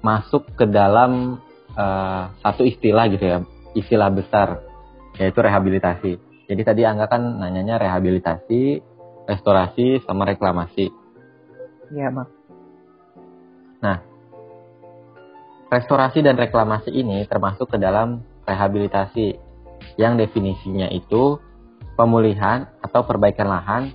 masuk 0.00 0.48
ke 0.56 0.64
dalam 0.66 1.42
uh, 1.76 2.32
satu 2.40 2.64
istilah 2.64 3.06
gitu 3.12 3.24
ya, 3.24 3.38
istilah 3.76 4.08
besar 4.08 4.64
yaitu 5.18 5.38
rehabilitasi. 5.42 6.12
Jadi 6.48 6.62
tadi 6.64 6.82
Angga 6.86 7.10
kan 7.10 7.20
nanyanya 7.20 7.76
rehabilitasi, 7.76 8.80
restorasi, 9.28 10.00
sama 10.06 10.24
reklamasi. 10.24 10.88
Iya, 11.92 12.08
Bang. 12.14 12.30
Nah, 13.78 13.98
Restorasi 15.68 16.24
dan 16.24 16.40
reklamasi 16.40 16.88
ini 16.88 17.28
termasuk 17.28 17.68
ke 17.68 17.76
dalam 17.76 18.24
rehabilitasi 18.48 19.36
yang 20.00 20.16
definisinya 20.16 20.88
itu 20.88 21.36
pemulihan 21.92 22.72
atau 22.80 23.04
perbaikan 23.04 23.52
lahan 23.52 23.92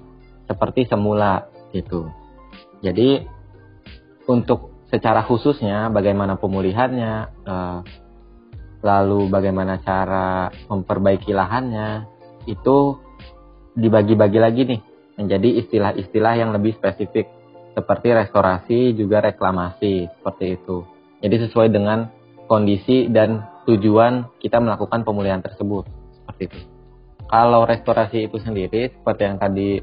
seperti 0.53 0.85
semula 0.85 1.49
gitu. 1.73 2.05
Jadi 2.85 3.25
untuk 4.29 4.85
secara 4.93 5.25
khususnya 5.25 5.89
bagaimana 5.89 6.37
pemulihannya, 6.37 7.13
eh, 7.49 7.79
lalu 8.85 9.31
bagaimana 9.33 9.81
cara 9.81 10.53
memperbaiki 10.69 11.33
lahannya 11.33 12.05
itu 12.45 13.01
dibagi-bagi 13.73 14.39
lagi 14.39 14.61
nih 14.69 14.81
menjadi 15.17 15.49
istilah-istilah 15.65 16.33
yang 16.37 16.53
lebih 16.53 16.77
spesifik 16.77 17.25
seperti 17.73 18.13
restorasi 18.13 18.93
juga 18.93 19.25
reklamasi 19.25 20.05
seperti 20.21 20.61
itu. 20.61 20.85
Jadi 21.25 21.35
sesuai 21.49 21.73
dengan 21.73 22.11
kondisi 22.45 23.09
dan 23.09 23.47
tujuan 23.65 24.29
kita 24.37 24.61
melakukan 24.61 25.01
pemulihan 25.07 25.41
tersebut. 25.41 25.87
Seperti 26.21 26.41
itu. 26.51 26.59
Kalau 27.31 27.65
restorasi 27.65 28.29
itu 28.29 28.37
sendiri, 28.37 28.93
seperti 28.93 29.21
yang 29.25 29.41
tadi 29.41 29.81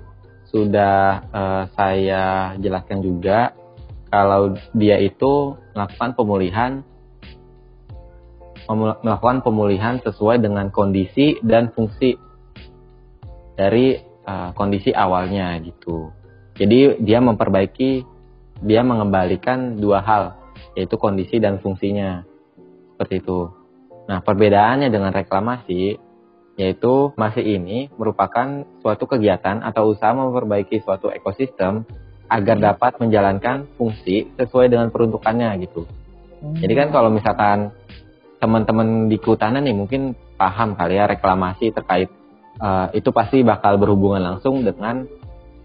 sudah 0.50 1.24
uh, 1.30 1.64
saya 1.78 2.54
jelaskan 2.58 3.00
juga, 3.00 3.54
kalau 4.10 4.58
dia 4.74 4.98
itu 4.98 5.54
melakukan 5.72 6.18
pemulihan 6.18 6.72
melakukan 8.70 9.42
pemulihan 9.42 9.98
sesuai 9.98 10.38
dengan 10.46 10.70
kondisi 10.70 11.42
dan 11.42 11.74
fungsi 11.74 12.14
dari 13.58 13.98
uh, 14.30 14.54
kondisi 14.54 14.94
awalnya 14.94 15.58
gitu. 15.58 16.14
Jadi 16.54 17.02
dia 17.02 17.18
memperbaiki, 17.18 18.06
dia 18.62 18.86
mengembalikan 18.86 19.74
dua 19.74 19.98
hal, 20.04 20.38
yaitu 20.78 20.94
kondisi 21.00 21.42
dan 21.42 21.58
fungsinya. 21.58 22.22
Seperti 22.94 23.26
itu. 23.26 23.50
Nah, 24.06 24.20
perbedaannya 24.22 24.92
dengan 24.92 25.10
reklamasi 25.10 25.98
yaitu 26.60 27.16
masih 27.16 27.40
ini 27.40 27.88
merupakan 27.96 28.68
suatu 28.84 29.08
kegiatan 29.08 29.64
atau 29.64 29.96
usaha 29.96 30.12
memperbaiki 30.12 30.84
suatu 30.84 31.08
ekosistem 31.08 31.88
agar 32.28 32.60
dapat 32.60 33.00
menjalankan 33.00 33.64
fungsi 33.80 34.28
sesuai 34.36 34.68
dengan 34.68 34.92
peruntukannya 34.92 35.56
gitu. 35.64 35.88
Jadi 36.60 36.72
kan 36.76 36.88
kalau 36.92 37.08
misalkan 37.08 37.72
teman-teman 38.40 39.08
di 39.08 39.16
kehutanan 39.16 39.64
nih 39.64 39.76
mungkin 39.76 40.12
paham 40.36 40.76
kali 40.76 41.00
ya 41.00 41.08
reklamasi 41.08 41.72
terkait 41.72 42.12
uh, 42.60 42.92
itu 42.92 43.08
pasti 43.12 43.40
bakal 43.40 43.80
berhubungan 43.80 44.20
langsung 44.20 44.60
dengan 44.60 45.08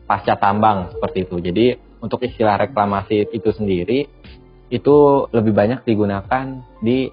pasca 0.07 0.39
tambang 0.39 0.95
seperti 0.95 1.27
itu. 1.27 1.35
Jadi 1.43 1.65
untuk 1.99 2.23
istilah 2.23 2.55
reklamasi 2.55 3.35
itu 3.35 3.51
sendiri 3.51 4.07
itu 4.71 4.95
lebih 5.29 5.51
banyak 5.51 5.83
digunakan 5.83 6.63
di 6.79 7.11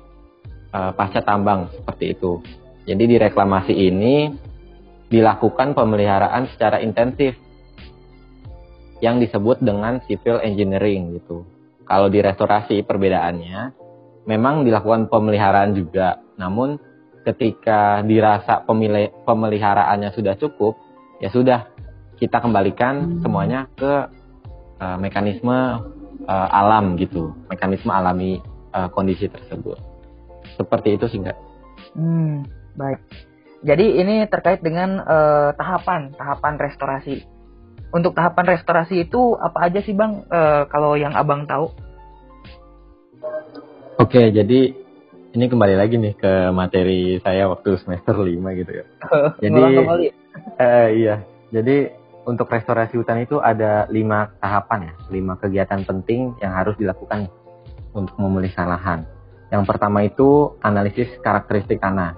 uh, 0.71 0.93
pasca 0.95 1.23
tambang 1.23 1.67
seperti 1.75 2.15
itu. 2.15 2.62
Jadi 2.83 3.05
di 3.07 3.17
reklamasi 3.19 3.75
ini 3.75 4.33
dilakukan 5.13 5.77
pemeliharaan 5.77 6.49
secara 6.51 6.81
intensif 6.81 7.37
yang 9.03 9.19
disebut 9.19 9.61
dengan 9.61 9.99
civil 10.07 10.39
engineering 10.41 11.19
gitu. 11.19 11.45
Kalau 11.85 12.07
di 12.09 12.23
restorasi 12.23 12.87
perbedaannya 12.87 13.75
memang 14.25 14.63
dilakukan 14.63 15.11
pemeliharaan 15.11 15.75
juga, 15.75 16.23
namun 16.39 16.79
ketika 17.27 18.03
dirasa 18.07 18.63
pemeliharaannya 19.27 20.11
sudah 20.15 20.39
cukup, 20.39 20.79
ya 21.19 21.31
sudah 21.31 21.71
kita 22.19 22.39
kembalikan 22.39 23.19
semuanya 23.19 23.67
ke 23.75 23.93
uh, 24.79 24.97
mekanisme 24.99 25.55
uh, 26.27 26.49
alam 26.55 26.95
gitu, 26.99 27.35
mekanisme 27.51 27.91
alami 27.91 28.39
uh, 28.71 28.87
kondisi 28.95 29.27
tersebut. 29.27 29.79
Seperti 30.55 30.95
itu 30.95 31.11
sih 31.11 31.19
enggak? 31.19 31.39
Hmm, 31.99 32.47
baik. 32.77 33.01
Jadi 33.63 34.03
ini 34.03 34.27
terkait 34.27 34.59
dengan 34.59 34.99
uh, 35.03 35.51
tahapan 35.55 36.11
tahapan 36.19 36.55
restorasi. 36.59 37.23
Untuk 37.93 38.17
tahapan 38.17 38.57
restorasi 38.59 39.07
itu 39.07 39.37
apa 39.39 39.69
aja 39.71 39.79
sih 39.85 39.95
bang? 39.95 40.25
Uh, 40.27 40.67
kalau 40.67 40.99
yang 40.99 41.15
abang 41.15 41.47
tahu? 41.47 41.71
Oke, 44.01 44.33
jadi 44.35 44.75
ini 45.33 45.45
kembali 45.47 45.77
lagi 45.79 45.97
nih 46.01 46.15
ke 46.19 46.33
materi 46.51 47.23
saya 47.23 47.47
waktu 47.47 47.79
semester 47.79 48.19
5 48.19 48.59
gitu 48.59 48.73
ya. 48.83 48.85
jadi 49.45 49.61
uh, 50.59 50.89
iya. 50.91 51.17
Jadi 51.53 51.93
untuk 52.25 52.49
restorasi 52.49 52.97
hutan 52.97 53.23
itu 53.23 53.39
ada 53.39 53.87
lima 53.91 54.33
tahapan 54.39 54.91
ya, 54.91 54.95
lima 55.13 55.37
kegiatan 55.39 55.83
penting 55.83 56.35
yang 56.41 56.55
harus 56.55 56.75
dilakukan 56.79 57.29
untuk 57.93 58.17
memulihkan 58.19 58.67
lahan. 58.67 59.05
Yang 59.53 59.65
pertama 59.69 60.01
itu 60.07 60.57
analisis 60.65 61.13
karakteristik 61.21 61.77
tanah. 61.77 62.17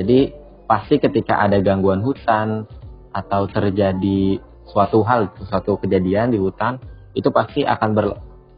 Jadi 0.00 0.32
pasti 0.64 0.96
ketika 0.96 1.44
ada 1.44 1.60
gangguan 1.60 2.00
hutan 2.00 2.64
atau 3.12 3.44
terjadi 3.52 4.40
suatu 4.64 5.04
hal, 5.04 5.28
suatu 5.44 5.76
kejadian 5.76 6.32
di 6.32 6.40
hutan, 6.40 6.80
itu 7.12 7.28
pasti 7.28 7.68
akan 7.68 7.90
ber, 7.92 8.06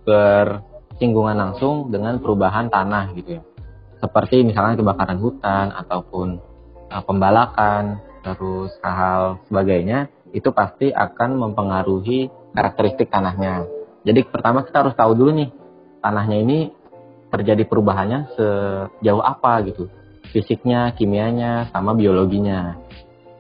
bersinggungan 0.06 1.34
langsung 1.34 1.90
dengan 1.90 2.22
perubahan 2.22 2.70
tanah 2.70 3.11
gitu 3.18 3.40
ya. 3.40 3.42
Seperti 3.99 4.46
misalnya 4.46 4.78
kebakaran 4.78 5.18
hutan 5.18 5.75
ataupun 5.75 6.38
uh, 6.94 7.02
pembalakan, 7.02 7.99
terus 8.22 8.70
hal-hal 8.87 9.42
sebagainya 9.50 10.06
itu 10.30 10.54
pasti 10.54 10.94
akan 10.94 11.42
mempengaruhi 11.42 12.30
karakteristik 12.54 13.11
tanahnya. 13.11 13.66
Jadi 14.06 14.26
pertama 14.30 14.62
kita 14.62 14.87
harus 14.87 14.94
tahu 14.94 15.14
dulu 15.18 15.30
nih 15.42 15.50
tanahnya 16.02 16.38
ini 16.38 16.58
terjadi 17.30 17.64
perubahannya 17.66 18.30
sejauh 18.37 19.22
apa 19.22 19.64
gitu. 19.66 19.88
Fisiknya, 20.32 20.96
kimianya, 20.96 21.68
sama 21.70 21.92
biologinya. 21.92 22.80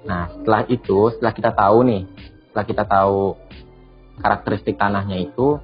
Nah 0.04 0.28
setelah 0.36 0.62
itu, 0.68 1.08
setelah 1.16 1.32
kita 1.32 1.50
tahu 1.56 1.78
nih, 1.88 2.02
setelah 2.52 2.66
kita 2.68 2.84
tahu 2.84 3.20
karakteristik 4.20 4.76
tanahnya 4.76 5.16
itu, 5.24 5.56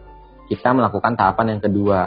kita 0.48 0.72
melakukan 0.72 1.14
tahapan 1.14 1.56
yang 1.56 1.60
kedua, 1.60 2.00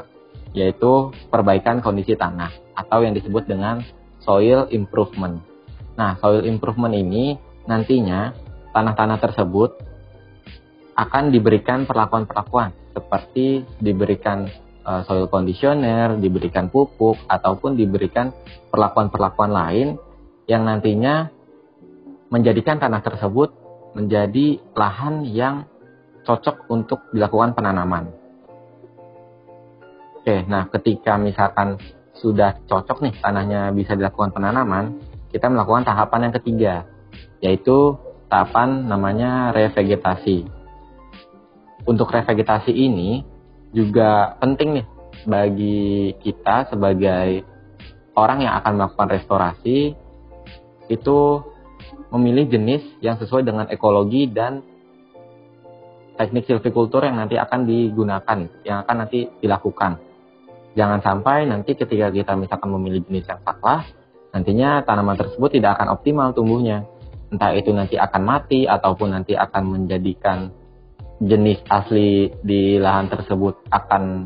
yaitu 0.57 1.13
perbaikan 1.29 1.79
kondisi 1.79 2.17
tanah 2.17 2.49
atau 2.73 3.05
yang 3.05 3.13
disebut 3.13 3.45
dengan 3.45 3.85
soil 4.25 4.65
improvement. 4.73 5.39
Nah, 5.95 6.17
soil 6.17 6.43
improvement 6.49 6.97
ini 6.97 7.37
nantinya 7.69 8.33
tanah-tanah 8.73 9.21
tersebut 9.21 9.77
akan 10.97 11.29
diberikan 11.29 11.85
perlakuan-perlakuan 11.85 12.73
seperti 12.91 13.63
diberikan 13.79 14.49
uh, 14.85 15.01
soil 15.05 15.27
conditioner, 15.31 16.17
diberikan 16.17 16.69
pupuk 16.69 17.17
ataupun 17.25 17.77
diberikan 17.77 18.33
perlakuan-perlakuan 18.69 19.51
lain 19.51 19.87
yang 20.49 20.65
nantinya 20.65 21.29
menjadikan 22.31 22.79
tanah 22.79 23.03
tersebut 23.03 23.51
menjadi 23.93 24.59
lahan 24.71 25.27
yang 25.27 25.67
cocok 26.23 26.71
untuk 26.71 27.11
dilakukan 27.11 27.51
penanaman. 27.51 28.07
Oke, 30.21 30.45
nah 30.45 30.69
ketika 30.69 31.17
misalkan 31.17 31.81
sudah 32.13 32.61
cocok 32.69 33.01
nih 33.01 33.13
tanahnya 33.19 33.73
bisa 33.73 33.97
dilakukan 33.97 34.29
penanaman, 34.29 35.01
kita 35.33 35.49
melakukan 35.49 35.81
tahapan 35.81 36.29
yang 36.29 36.35
ketiga, 36.37 36.73
yaitu 37.41 37.97
tahapan 38.29 38.85
namanya 38.85 39.49
revegetasi. 39.51 40.45
Untuk 41.89 42.13
revegetasi 42.13 42.69
ini 42.69 43.25
juga 43.71 44.35
penting 44.39 44.79
nih 44.79 44.85
bagi 45.23 46.11
kita 46.19 46.71
sebagai 46.71 47.43
orang 48.15 48.43
yang 48.43 48.53
akan 48.59 48.73
melakukan 48.75 49.09
restorasi 49.15 49.95
itu 50.91 51.19
memilih 52.11 52.51
jenis 52.51 52.83
yang 52.99 53.15
sesuai 53.15 53.47
dengan 53.47 53.71
ekologi 53.71 54.27
dan 54.27 54.59
teknik 56.19 56.43
silvikultur 56.43 57.07
yang 57.07 57.17
nanti 57.17 57.39
akan 57.39 57.63
digunakan, 57.63 58.39
yang 58.67 58.83
akan 58.83 58.95
nanti 59.07 59.31
dilakukan. 59.39 59.97
Jangan 60.75 60.99
sampai 60.99 61.47
nanti 61.47 61.73
ketika 61.75 62.11
kita 62.11 62.35
misalkan 62.35 62.69
memilih 62.75 63.07
jenis 63.07 63.31
yang 63.31 63.39
salah, 63.47 63.87
nantinya 64.35 64.83
tanaman 64.83 65.15
tersebut 65.15 65.55
tidak 65.55 65.79
akan 65.79 65.95
optimal 65.95 66.35
tumbuhnya 66.35 66.83
entah 67.31 67.55
itu 67.55 67.71
nanti 67.71 67.95
akan 67.95 68.21
mati 68.27 68.67
ataupun 68.67 69.15
nanti 69.15 69.39
akan 69.39 69.63
menjadikan 69.71 70.51
jenis 71.21 71.61
asli 71.69 72.33
di 72.41 72.81
lahan 72.81 73.05
tersebut 73.05 73.69
akan 73.69 74.25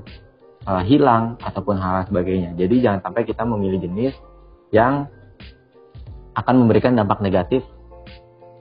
uh, 0.63 0.83
hilang 0.87 1.35
ataupun 1.43 1.75
hal 1.75 2.07
sebagainya. 2.07 2.55
Jadi 2.55 2.79
jangan 2.79 3.03
sampai 3.03 3.27
kita 3.27 3.43
memilih 3.43 3.83
jenis 3.83 4.15
yang 4.71 5.11
akan 6.35 6.55
memberikan 6.63 6.95
dampak 6.95 7.19
negatif 7.19 7.63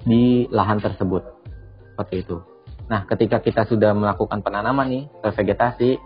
di 0.03 0.51
lahan 0.51 0.83
tersebut. 0.83 1.23
Seperti 1.95 2.27
itu. 2.27 2.43
Nah, 2.91 3.07
ketika 3.09 3.41
kita 3.41 3.65
sudah 3.65 3.97
melakukan 3.97 4.45
penanaman 4.45 4.87
nih, 4.91 5.05
vegetasi, 5.25 5.97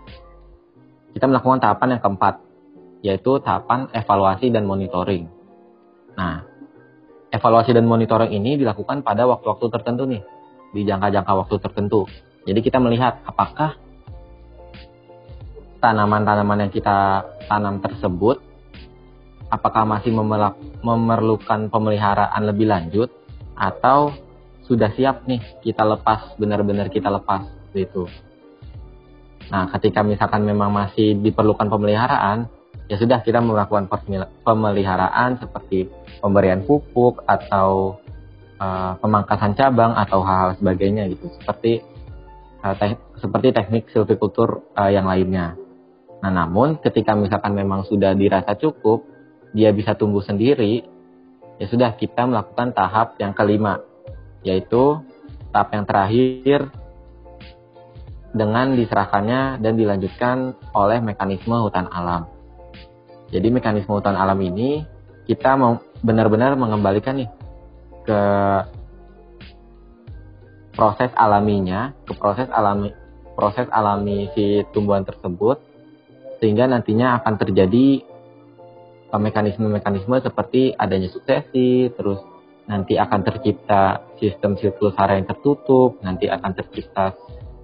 kita 1.11 1.25
melakukan 1.25 1.59
tahapan 1.59 1.97
yang 1.97 2.01
keempat, 2.01 2.35
yaitu 3.03 3.41
tahapan 3.43 3.89
evaluasi 3.91 4.53
dan 4.53 4.63
monitoring. 4.69 5.27
Nah, 6.15 6.45
evaluasi 7.33 7.75
dan 7.75 7.89
monitoring 7.89 8.31
ini 8.31 8.55
dilakukan 8.55 9.03
pada 9.03 9.27
waktu-waktu 9.27 9.65
tertentu 9.75 10.07
nih, 10.07 10.23
di 10.73 10.85
jangka-jangka 10.85 11.33
waktu 11.45 11.55
tertentu. 11.61 12.05
Jadi 12.45 12.59
kita 12.61 12.77
melihat 12.81 13.21
apakah 13.25 13.77
tanaman-tanaman 15.79 16.67
yang 16.67 16.71
kita 16.73 17.23
tanam 17.47 17.79
tersebut 17.79 18.43
apakah 19.49 19.83
masih 19.83 20.13
memerlukan 20.85 21.73
pemeliharaan 21.73 22.41
lebih 22.45 22.69
lanjut 22.69 23.09
atau 23.57 24.13
sudah 24.69 24.93
siap 24.93 25.25
nih 25.25 25.41
kita 25.65 25.81
lepas 25.81 26.37
benar-benar 26.37 26.93
kita 26.93 27.09
lepas 27.09 27.49
gitu. 27.73 28.05
Nah, 29.49 29.65
ketika 29.73 30.05
misalkan 30.05 30.45
memang 30.45 30.69
masih 30.69 31.17
diperlukan 31.17 31.73
pemeliharaan, 31.73 32.45
ya 32.85 33.01
sudah 33.01 33.25
kita 33.25 33.41
melakukan 33.41 33.89
pemeliharaan 34.45 35.41
seperti 35.41 35.89
pemberian 36.21 36.61
pupuk 36.69 37.25
atau 37.25 37.97
uh, 38.59 38.99
pemangkasan 38.99 39.55
cabang 39.55 39.95
atau 39.95 40.21
hal-hal 40.21 40.59
sebagainya 40.59 41.07
gitu 41.09 41.31
seperti 41.39 41.81
uh, 42.61 42.75
te 42.75 42.99
seperti 43.17 43.55
teknik 43.55 43.87
silvikultur 43.89 44.63
uh, 44.75 44.91
yang 44.91 45.07
lainnya. 45.07 45.55
Nah 46.19 46.31
namun 46.31 46.77
ketika 46.83 47.15
misalkan 47.15 47.55
memang 47.55 47.87
sudah 47.87 48.11
dirasa 48.13 48.53
cukup 48.59 49.07
dia 49.55 49.73
bisa 49.73 49.95
tumbuh 49.95 50.21
sendiri 50.21 50.85
ya 51.57 51.65
sudah 51.65 51.95
kita 51.95 52.27
melakukan 52.27 52.75
tahap 52.75 53.17
yang 53.17 53.33
kelima 53.33 53.81
yaitu 54.45 54.99
tahap 55.51 55.73
yang 55.73 55.85
terakhir 55.87 56.59
dengan 58.29 58.77
diserahkannya 58.77 59.57
dan 59.57 59.73
dilanjutkan 59.73 60.53
oleh 60.77 61.01
mekanisme 61.01 61.55
hutan 61.65 61.89
alam. 61.89 62.29
Jadi 63.33 63.47
mekanisme 63.49 63.89
hutan 63.89 64.13
alam 64.13 64.37
ini 64.37 64.85
kita 65.25 65.57
benar-benar 66.01 66.53
mengembalikan 66.57 67.17
nih 67.17 67.29
ke 68.09 68.23
proses 70.73 71.13
alaminya, 71.13 71.93
ke 72.09 72.17
proses 72.17 72.49
alami 72.49 72.89
proses 73.37 73.69
alami 73.69 74.33
si 74.33 74.65
tumbuhan 74.73 75.05
tersebut 75.05 75.61
sehingga 76.41 76.65
nantinya 76.65 77.21
akan 77.21 77.37
terjadi 77.37 78.01
mekanisme-mekanisme 79.13 80.21
seperti 80.21 80.73
adanya 80.77 81.09
suksesi, 81.09 81.89
terus 81.97 82.21
nanti 82.69 82.93
akan 82.93 83.25
tercipta 83.25 84.05
sistem 84.21 84.53
siklus 84.61 84.93
hara 84.93 85.17
yang 85.17 85.25
tertutup, 85.25 85.97
nanti 86.05 86.29
akan 86.29 86.53
tercipta 86.53 87.17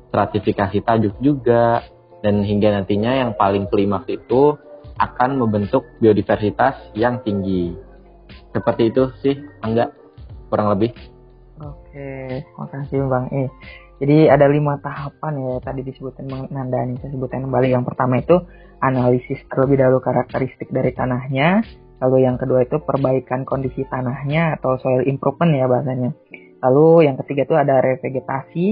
stratifikasi 0.10 0.82
tajuk 0.82 1.14
juga, 1.22 1.86
dan 2.26 2.42
hingga 2.42 2.82
nantinya 2.82 3.14
yang 3.14 3.32
paling 3.38 3.70
klimaks 3.70 4.10
itu 4.10 4.58
akan 4.98 5.38
membentuk 5.38 5.86
biodiversitas 6.02 6.82
yang 6.98 7.22
tinggi. 7.22 7.78
Seperti 8.50 8.90
itu 8.90 9.14
sih, 9.22 9.38
enggak 9.62 9.94
kurang 10.50 10.74
lebih. 10.74 10.92
Oke, 11.62 12.44
makasih 12.60 13.08
Bang 13.08 13.32
E. 13.32 13.48
Jadi 13.96 14.28
ada 14.28 14.52
lima 14.52 14.76
tahapan 14.84 15.40
ya 15.40 15.56
tadi 15.64 15.82
disebutkan 15.88 16.28
Bang 16.28 16.44
Nandani. 16.52 17.00
Saya 17.00 17.16
sebutkan 17.16 17.48
kembali. 17.48 17.72
Yang 17.72 17.86
pertama 17.88 18.20
itu 18.20 18.44
analisis 18.84 19.40
terlebih 19.48 19.80
dahulu 19.80 20.04
karakteristik 20.04 20.68
dari 20.68 20.92
tanahnya. 20.92 21.64
Lalu 22.04 22.28
yang 22.28 22.36
kedua 22.36 22.68
itu 22.68 22.76
perbaikan 22.84 23.48
kondisi 23.48 23.88
tanahnya 23.88 24.60
atau 24.60 24.76
soil 24.84 25.08
improvement 25.08 25.56
ya 25.56 25.66
bahasanya. 25.72 26.12
Lalu 26.60 27.08
yang 27.08 27.16
ketiga 27.24 27.48
itu 27.48 27.56
ada 27.56 27.80
revegetasi 27.80 28.68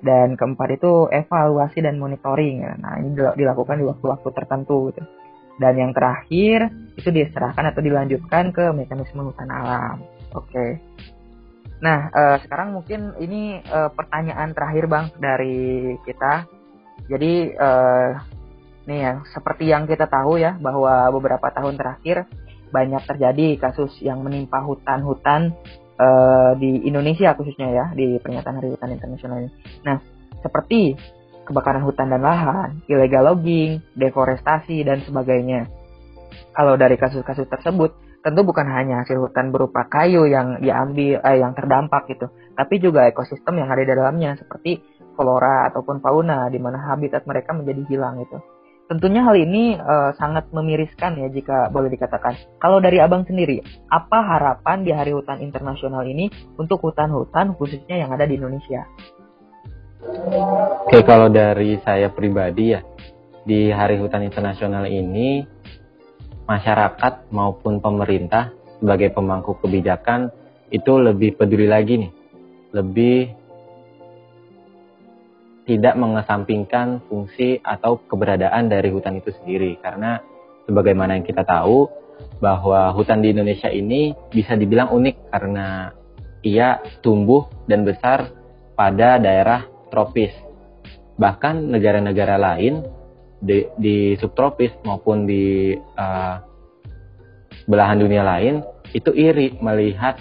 dan 0.00 0.32
keempat 0.40 0.80
itu 0.80 1.12
evaluasi 1.12 1.84
dan 1.84 2.00
monitoring. 2.00 2.64
Nah 2.80 2.96
ini 3.04 3.12
dilakukan 3.16 3.76
di 3.76 3.84
waktu-waktu 3.84 4.28
tertentu 4.32 4.88
gitu. 4.92 5.04
Dan 5.60 5.76
yang 5.76 5.92
terakhir 5.92 6.72
itu 6.96 7.12
diserahkan 7.12 7.68
atau 7.68 7.84
dilanjutkan 7.84 8.50
ke 8.50 8.64
mekanisme 8.72 9.28
hutan 9.28 9.52
alam. 9.52 10.02
Oke. 10.34 10.50
Okay. 10.50 10.70
Nah, 11.84 12.08
uh, 12.10 12.36
sekarang 12.40 12.74
mungkin 12.74 13.12
ini 13.20 13.60
uh, 13.68 13.92
pertanyaan 13.92 14.56
terakhir 14.56 14.84
Bang 14.88 15.06
dari 15.20 15.94
kita. 16.02 16.48
Jadi 17.10 17.52
uh, 17.52 18.10
nih 18.88 18.98
ya, 19.00 19.12
seperti 19.32 19.68
yang 19.68 19.84
kita 19.84 20.08
tahu 20.08 20.40
ya 20.40 20.56
bahwa 20.56 21.12
beberapa 21.12 21.52
tahun 21.52 21.76
terakhir 21.76 22.24
banyak 22.72 23.02
terjadi 23.06 23.60
kasus 23.60 23.94
yang 24.02 24.24
menimpa 24.24 24.64
hutan-hutan 24.64 25.54
uh, 26.00 26.52
di 26.58 26.88
Indonesia 26.88 27.36
khususnya 27.38 27.70
ya 27.70 27.84
di 27.94 28.18
pernyataan 28.18 28.58
Hari 28.58 28.68
Hutan 28.74 28.90
Internasional 28.94 29.46
ini. 29.46 29.50
Nah, 29.86 30.00
seperti 30.42 30.96
kebakaran 31.44 31.84
hutan 31.84 32.08
dan 32.08 32.24
lahan, 32.24 32.80
illegal 32.88 33.36
logging, 33.36 33.84
deforestasi, 33.92 34.80
dan 34.82 35.04
sebagainya. 35.04 35.68
Kalau 36.56 36.80
dari 36.80 36.96
kasus-kasus 36.96 37.46
tersebut, 37.46 37.92
tentu 38.24 38.40
bukan 38.40 38.64
hanya 38.72 39.04
hasil 39.04 39.20
hutan 39.20 39.52
berupa 39.52 39.84
kayu 39.84 40.24
yang 40.24 40.56
diambil, 40.64 41.20
eh, 41.20 41.36
yang 41.44 41.52
terdampak 41.52 42.08
gitu, 42.08 42.32
tapi 42.56 42.80
juga 42.80 43.04
ekosistem 43.04 43.60
yang 43.60 43.68
ada 43.68 43.84
di 43.84 43.92
dalamnya 43.92 44.40
seperti 44.40 44.80
flora 45.12 45.68
ataupun 45.68 46.00
fauna 46.00 46.48
di 46.48 46.56
mana 46.56 46.80
habitat 46.88 47.28
mereka 47.28 47.52
menjadi 47.52 47.84
hilang 47.84 48.24
itu. 48.24 48.40
Tentunya 48.84 49.24
hal 49.24 49.32
ini 49.40 49.80
uh, 49.80 50.12
sangat 50.20 50.52
memiriskan 50.52 51.16
ya 51.16 51.32
jika 51.32 51.72
boleh 51.72 51.88
dikatakan. 51.88 52.36
Kalau 52.60 52.84
dari 52.84 53.00
abang 53.00 53.24
sendiri, 53.24 53.64
apa 53.88 54.20
harapan 54.20 54.84
di 54.84 54.92
Hari 54.92 55.08
Hutan 55.16 55.40
Internasional 55.40 56.04
ini 56.04 56.28
untuk 56.60 56.84
hutan-hutan 56.84 57.56
khususnya 57.56 57.96
yang 57.96 58.12
ada 58.12 58.28
di 58.28 58.36
Indonesia? 58.36 58.84
Oke, 60.84 61.00
kalau 61.00 61.32
dari 61.32 61.80
saya 61.80 62.12
pribadi 62.12 62.76
ya, 62.76 62.84
di 63.48 63.72
Hari 63.72 63.96
Hutan 63.96 64.20
Internasional 64.20 64.84
ini, 64.84 65.48
masyarakat 66.44 67.32
maupun 67.32 67.80
pemerintah 67.80 68.52
sebagai 68.80 69.12
pemangku 69.16 69.56
kebijakan 69.60 70.28
itu 70.68 70.92
lebih 71.00 71.38
peduli 71.38 71.68
lagi 71.68 72.04
nih, 72.04 72.12
lebih 72.74 73.18
tidak 75.64 75.96
mengesampingkan 75.96 77.00
fungsi 77.08 77.56
atau 77.64 77.96
keberadaan 78.04 78.68
dari 78.68 78.92
hutan 78.92 79.16
itu 79.16 79.32
sendiri 79.40 79.80
karena 79.80 80.20
sebagaimana 80.68 81.16
yang 81.16 81.24
kita 81.24 81.40
tahu 81.40 81.88
bahwa 82.38 82.92
hutan 82.92 83.24
di 83.24 83.32
Indonesia 83.32 83.72
ini 83.72 84.12
bisa 84.28 84.54
dibilang 84.54 84.92
unik 84.92 85.16
karena 85.32 85.90
ia 86.44 86.84
tumbuh 87.00 87.48
dan 87.64 87.88
besar 87.88 88.28
pada 88.76 89.16
daerah 89.16 89.64
tropis. 89.88 90.30
Bahkan 91.16 91.72
negara-negara 91.72 92.36
lain 92.36 92.84
di, 93.44 93.68
di 93.76 93.96
subtropis 94.16 94.72
maupun 94.88 95.28
di 95.28 95.76
uh, 95.76 96.36
belahan 97.68 98.00
dunia 98.00 98.24
lain 98.24 98.64
itu 98.96 99.12
iri 99.12 99.60
melihat 99.60 100.16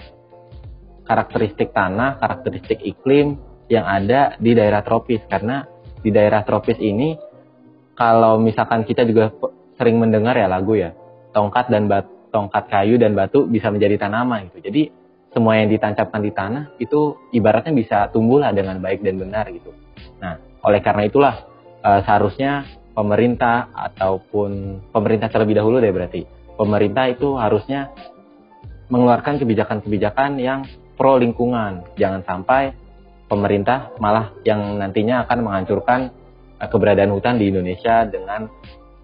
karakteristik 1.08 1.72
tanah, 1.72 2.20
karakteristik 2.20 2.84
iklim 2.84 3.40
yang 3.72 3.88
ada 3.88 4.36
di 4.40 4.52
daerah 4.52 4.84
tropis. 4.84 5.24
Karena 5.32 5.64
di 6.04 6.12
daerah 6.12 6.44
tropis 6.44 6.80
ini 6.84 7.16
kalau 7.96 8.42
misalkan 8.42 8.84
kita 8.84 9.08
juga 9.08 9.32
sering 9.80 10.02
mendengar 10.02 10.36
ya 10.36 10.48
lagu 10.52 10.76
ya 10.76 10.92
tongkat 11.32 11.70
dan 11.72 11.88
bat, 11.88 12.06
tongkat 12.30 12.68
kayu 12.70 13.00
dan 13.00 13.16
batu 13.16 13.48
bisa 13.48 13.72
menjadi 13.72 14.08
tanaman 14.08 14.52
gitu. 14.52 14.70
Jadi 14.70 14.84
semua 15.34 15.58
yang 15.58 15.70
ditancapkan 15.72 16.22
di 16.22 16.32
tanah 16.32 16.78
itu 16.78 17.18
ibaratnya 17.34 17.74
bisa 17.74 17.98
tumbuhlah 18.14 18.54
dengan 18.54 18.78
baik 18.78 19.02
dan 19.02 19.18
benar 19.18 19.50
gitu. 19.50 19.74
Nah 20.22 20.38
oleh 20.64 20.80
karena 20.80 21.10
itulah 21.10 21.36
uh, 21.82 22.00
seharusnya 22.06 22.66
pemerintah 22.94 23.74
ataupun 23.74 24.82
pemerintah 24.94 25.30
terlebih 25.30 25.58
dahulu 25.58 25.82
deh 25.82 25.94
berarti 25.94 26.22
pemerintah 26.58 27.10
itu 27.10 27.36
harusnya 27.36 27.90
mengeluarkan 28.90 29.42
kebijakan-kebijakan 29.42 30.38
yang 30.38 30.66
pro 30.94 31.18
lingkungan 31.18 31.82
jangan 31.98 32.22
sampai 32.22 32.78
pemerintah 33.34 33.98
malah 33.98 34.30
yang 34.46 34.78
nantinya 34.78 35.26
akan 35.26 35.38
menghancurkan 35.42 36.14
uh, 36.62 36.70
keberadaan 36.70 37.10
hutan 37.10 37.42
di 37.42 37.50
Indonesia 37.50 38.06
dengan 38.06 38.46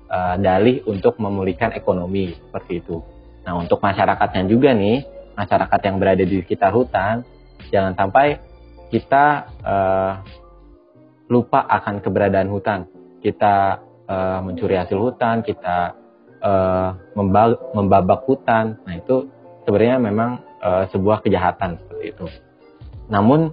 uh, 0.05 0.35
dalih 0.37 0.85
untuk 0.85 1.17
memulihkan 1.17 1.73
ekonomi 1.73 2.37
seperti 2.37 2.85
itu. 2.85 3.01
Nah, 3.41 3.57
untuk 3.57 3.81
masyarakatnya 3.81 4.45
juga 4.45 4.77
nih, 4.77 5.01
masyarakat 5.33 5.79
yang 5.81 5.95
berada 5.97 6.21
di 6.21 6.37
sekitar 6.45 6.69
hutan, 6.69 7.25
jangan 7.73 7.97
sampai 7.97 8.37
kita 8.93 9.49
uh, 9.65 10.13
lupa 11.29 11.65
akan 11.65 12.01
keberadaan 12.05 12.49
hutan. 12.53 12.85
Kita 13.19 13.83
uh, 14.07 14.39
mencuri 14.41 14.79
hasil 14.79 14.95
hutan, 14.95 15.43
kita 15.43 15.93
uh, 16.39 16.95
membabak 17.75 18.23
hutan. 18.25 18.79
Nah, 18.87 18.95
itu 18.95 19.27
sebenarnya 19.67 19.97
memang 19.99 20.39
uh, 20.63 20.87
sebuah 20.89 21.21
kejahatan 21.23 21.77
seperti 21.83 22.15
itu. 22.15 22.25
Namun 23.11 23.51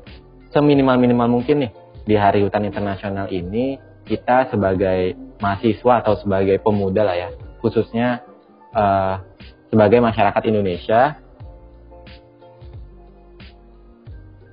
seminimal-minimal 0.54 1.28
mungkin 1.28 1.66
nih 1.66 1.72
di 2.06 2.14
Hari 2.14 2.46
Hutan 2.46 2.64
Internasional 2.64 3.26
ini 3.34 3.76
kita 4.06 4.46
sebagai 4.54 5.18
mahasiswa 5.42 6.00
atau 6.00 6.14
sebagai 6.16 6.62
pemuda 6.62 7.02
lah 7.02 7.16
ya, 7.18 7.28
khususnya 7.58 8.22
uh, 8.70 9.18
sebagai 9.66 9.98
masyarakat 9.98 10.42
Indonesia, 10.46 11.18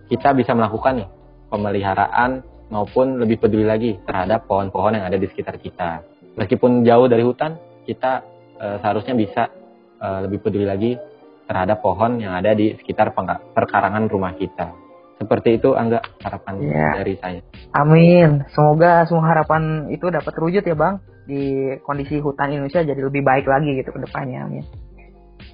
kita 0.09 0.33
bisa 0.33 0.57
melakukan 0.57 1.05
nih 1.05 1.09
pemeliharaan 1.53 2.41
maupun 2.73 3.21
lebih 3.21 3.37
peduli 3.37 3.69
lagi 3.69 4.01
terhadap 4.01 4.49
pohon-pohon 4.49 4.97
yang 4.97 5.05
ada 5.05 5.21
di 5.21 5.29
sekitar 5.29 5.61
kita. 5.61 6.01
Meskipun 6.33 6.81
jauh 6.81 7.05
dari 7.05 7.21
hutan, 7.21 7.53
kita 7.85 8.25
uh, 8.57 8.81
seharusnya 8.81 9.13
bisa 9.13 9.53
uh, 10.01 10.25
lebih 10.25 10.41
peduli 10.41 10.65
lagi 10.65 10.97
terhadap 11.45 11.85
pohon 11.85 12.17
yang 12.17 12.33
ada 12.33 12.57
di 12.57 12.73
sekitar 12.81 13.13
perkarangan 13.53 14.09
rumah 14.09 14.33
kita. 14.33 14.73
Seperti 15.21 15.61
itu 15.61 15.77
Angga 15.77 16.01
harapan 16.25 16.53
ya. 16.65 16.89
dari 16.97 17.15
saya. 17.21 17.39
Amin. 17.77 18.41
Semoga 18.49 19.05
semua 19.05 19.29
harapan 19.29 19.87
itu 19.93 20.09
dapat 20.09 20.33
terwujud 20.33 20.65
ya 20.65 20.73
Bang 20.73 20.99
di 21.23 21.71
kondisi 21.85 22.19
hutan 22.19 22.51
Indonesia 22.51 22.83
jadi 22.83 22.99
lebih 22.99 23.21
baik 23.23 23.45
lagi 23.45 23.77
gitu 23.77 23.93
ke 23.93 24.01
depannya. 24.03 24.49
Amin. 24.49 24.65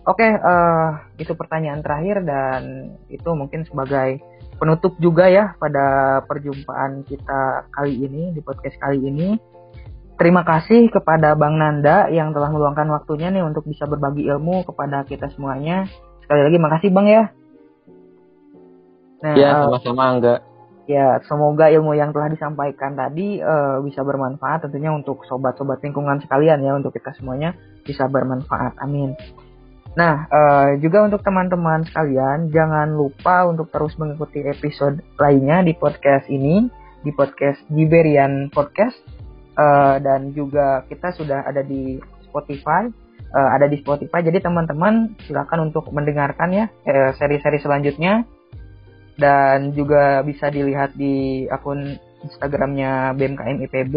Oke, 0.08 0.26
uh, 0.26 0.90
itu 1.20 1.36
pertanyaan 1.36 1.84
terakhir 1.84 2.24
dan 2.24 2.62
itu 3.12 3.30
mungkin 3.36 3.68
sebagai 3.68 4.24
penutup 4.60 4.94
juga 5.00 5.32
ya 5.32 5.56
pada 5.56 6.20
perjumpaan 6.28 7.08
kita 7.08 7.72
kali 7.72 8.06
ini 8.06 8.36
di 8.36 8.44
podcast 8.44 8.76
kali 8.78 9.00
ini. 9.00 9.40
Terima 10.20 10.44
kasih 10.44 10.92
kepada 10.92 11.32
Bang 11.40 11.56
Nanda 11.56 12.12
yang 12.12 12.36
telah 12.36 12.52
meluangkan 12.52 12.92
waktunya 12.92 13.32
nih 13.32 13.40
untuk 13.40 13.64
bisa 13.64 13.88
berbagi 13.88 14.28
ilmu 14.28 14.68
kepada 14.68 15.08
kita 15.08 15.32
semuanya. 15.32 15.88
Sekali 16.28 16.44
lagi 16.44 16.58
makasih 16.60 16.92
Bang 16.92 17.08
ya. 17.08 17.24
Nah, 19.24 19.36
ya, 19.40 19.64
sama-sama 19.64 20.20
enggak. 20.20 20.40
Ya, 20.92 21.22
semoga 21.24 21.72
ilmu 21.72 21.96
yang 21.96 22.12
telah 22.12 22.28
disampaikan 22.28 23.00
tadi 23.00 23.40
uh, 23.40 23.80
bisa 23.80 24.04
bermanfaat 24.04 24.68
tentunya 24.68 24.92
untuk 24.92 25.24
sobat-sobat 25.24 25.80
lingkungan 25.86 26.20
sekalian 26.20 26.60
ya, 26.68 26.76
untuk 26.76 26.92
kita 26.92 27.16
semuanya 27.16 27.56
bisa 27.88 28.04
bermanfaat. 28.12 28.76
Amin. 28.84 29.16
Nah, 29.98 30.30
uh, 30.30 30.70
juga 30.78 31.02
untuk 31.02 31.26
teman-teman 31.26 31.82
sekalian, 31.90 32.54
jangan 32.54 32.94
lupa 32.94 33.50
untuk 33.50 33.74
terus 33.74 33.98
mengikuti 33.98 34.46
episode 34.46 35.02
lainnya 35.18 35.66
di 35.66 35.74
podcast 35.74 36.30
ini, 36.30 36.70
di 37.02 37.10
podcast 37.10 37.58
Giberian 37.74 38.54
Podcast, 38.54 39.02
uh, 39.58 39.98
dan 39.98 40.30
juga 40.38 40.86
kita 40.86 41.10
sudah 41.18 41.42
ada 41.42 41.66
di 41.66 41.98
Spotify, 42.30 42.86
uh, 43.34 43.50
ada 43.58 43.66
di 43.66 43.82
Spotify. 43.82 44.22
Jadi 44.22 44.46
teman-teman 44.46 45.18
silakan 45.26 45.74
untuk 45.74 45.90
mendengarkan 45.90 46.54
ya 46.54 46.66
seri-seri 47.18 47.58
selanjutnya. 47.58 48.26
Dan 49.20 49.76
juga 49.76 50.24
bisa 50.24 50.48
dilihat 50.48 50.96
di 50.96 51.44
akun 51.52 52.00
Instagramnya 52.24 53.12
BMKM 53.20 53.68
IPB 53.68 53.96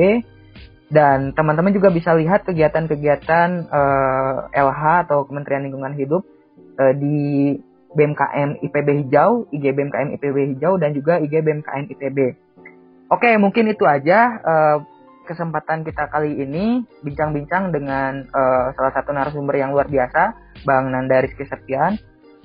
dan 0.92 1.32
teman-teman 1.32 1.72
juga 1.72 1.88
bisa 1.88 2.12
lihat 2.12 2.44
kegiatan-kegiatan 2.44 3.48
uh, 3.72 4.52
eh, 4.52 4.60
LH 4.60 5.08
atau 5.08 5.24
Kementerian 5.24 5.64
Lingkungan 5.64 5.96
Hidup 5.96 6.22
uh, 6.76 6.92
di 6.92 7.56
BMKM 7.96 8.60
IPB 8.60 8.88
Hijau, 9.04 9.48
IG 9.48 9.72
BMKM 9.72 10.12
IPB 10.20 10.36
Hijau 10.56 10.76
dan 10.76 10.92
juga 10.92 11.16
IG 11.16 11.40
BMKM 11.40 11.88
IPB. 11.96 12.18
Oke, 13.08 13.32
mungkin 13.40 13.72
itu 13.72 13.88
aja 13.88 14.36
uh, 14.44 14.78
kesempatan 15.24 15.80
kita 15.80 16.12
kali 16.12 16.44
ini 16.44 16.84
bincang-bincang 17.00 17.72
dengan 17.72 18.28
uh, 18.28 18.76
salah 18.76 18.92
satu 18.92 19.16
narasumber 19.16 19.56
yang 19.56 19.72
luar 19.72 19.88
biasa, 19.88 20.36
Bang 20.68 20.92
Nanda 20.92 21.24
Rizky 21.24 21.48
Septian 21.48 21.96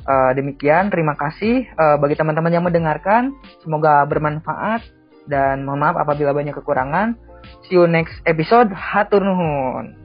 Uh, 0.08 0.32
demikian, 0.32 0.88
terima 0.88 1.20
kasih 1.20 1.68
bagi 1.76 2.16
teman-teman 2.16 2.48
yang 2.48 2.64
mendengarkan. 2.64 3.36
Semoga 3.60 4.08
bermanfaat 4.08 4.80
dan 5.28 5.68
mohon 5.68 5.84
maaf 5.84 6.00
apabila 6.00 6.32
banyak 6.32 6.56
kekurangan. 6.56 7.20
See 7.68 7.76
you 7.76 7.88
next 7.88 8.16
episode. 8.26 8.72
Hatur 8.72 9.20
nuhun. 9.20 9.96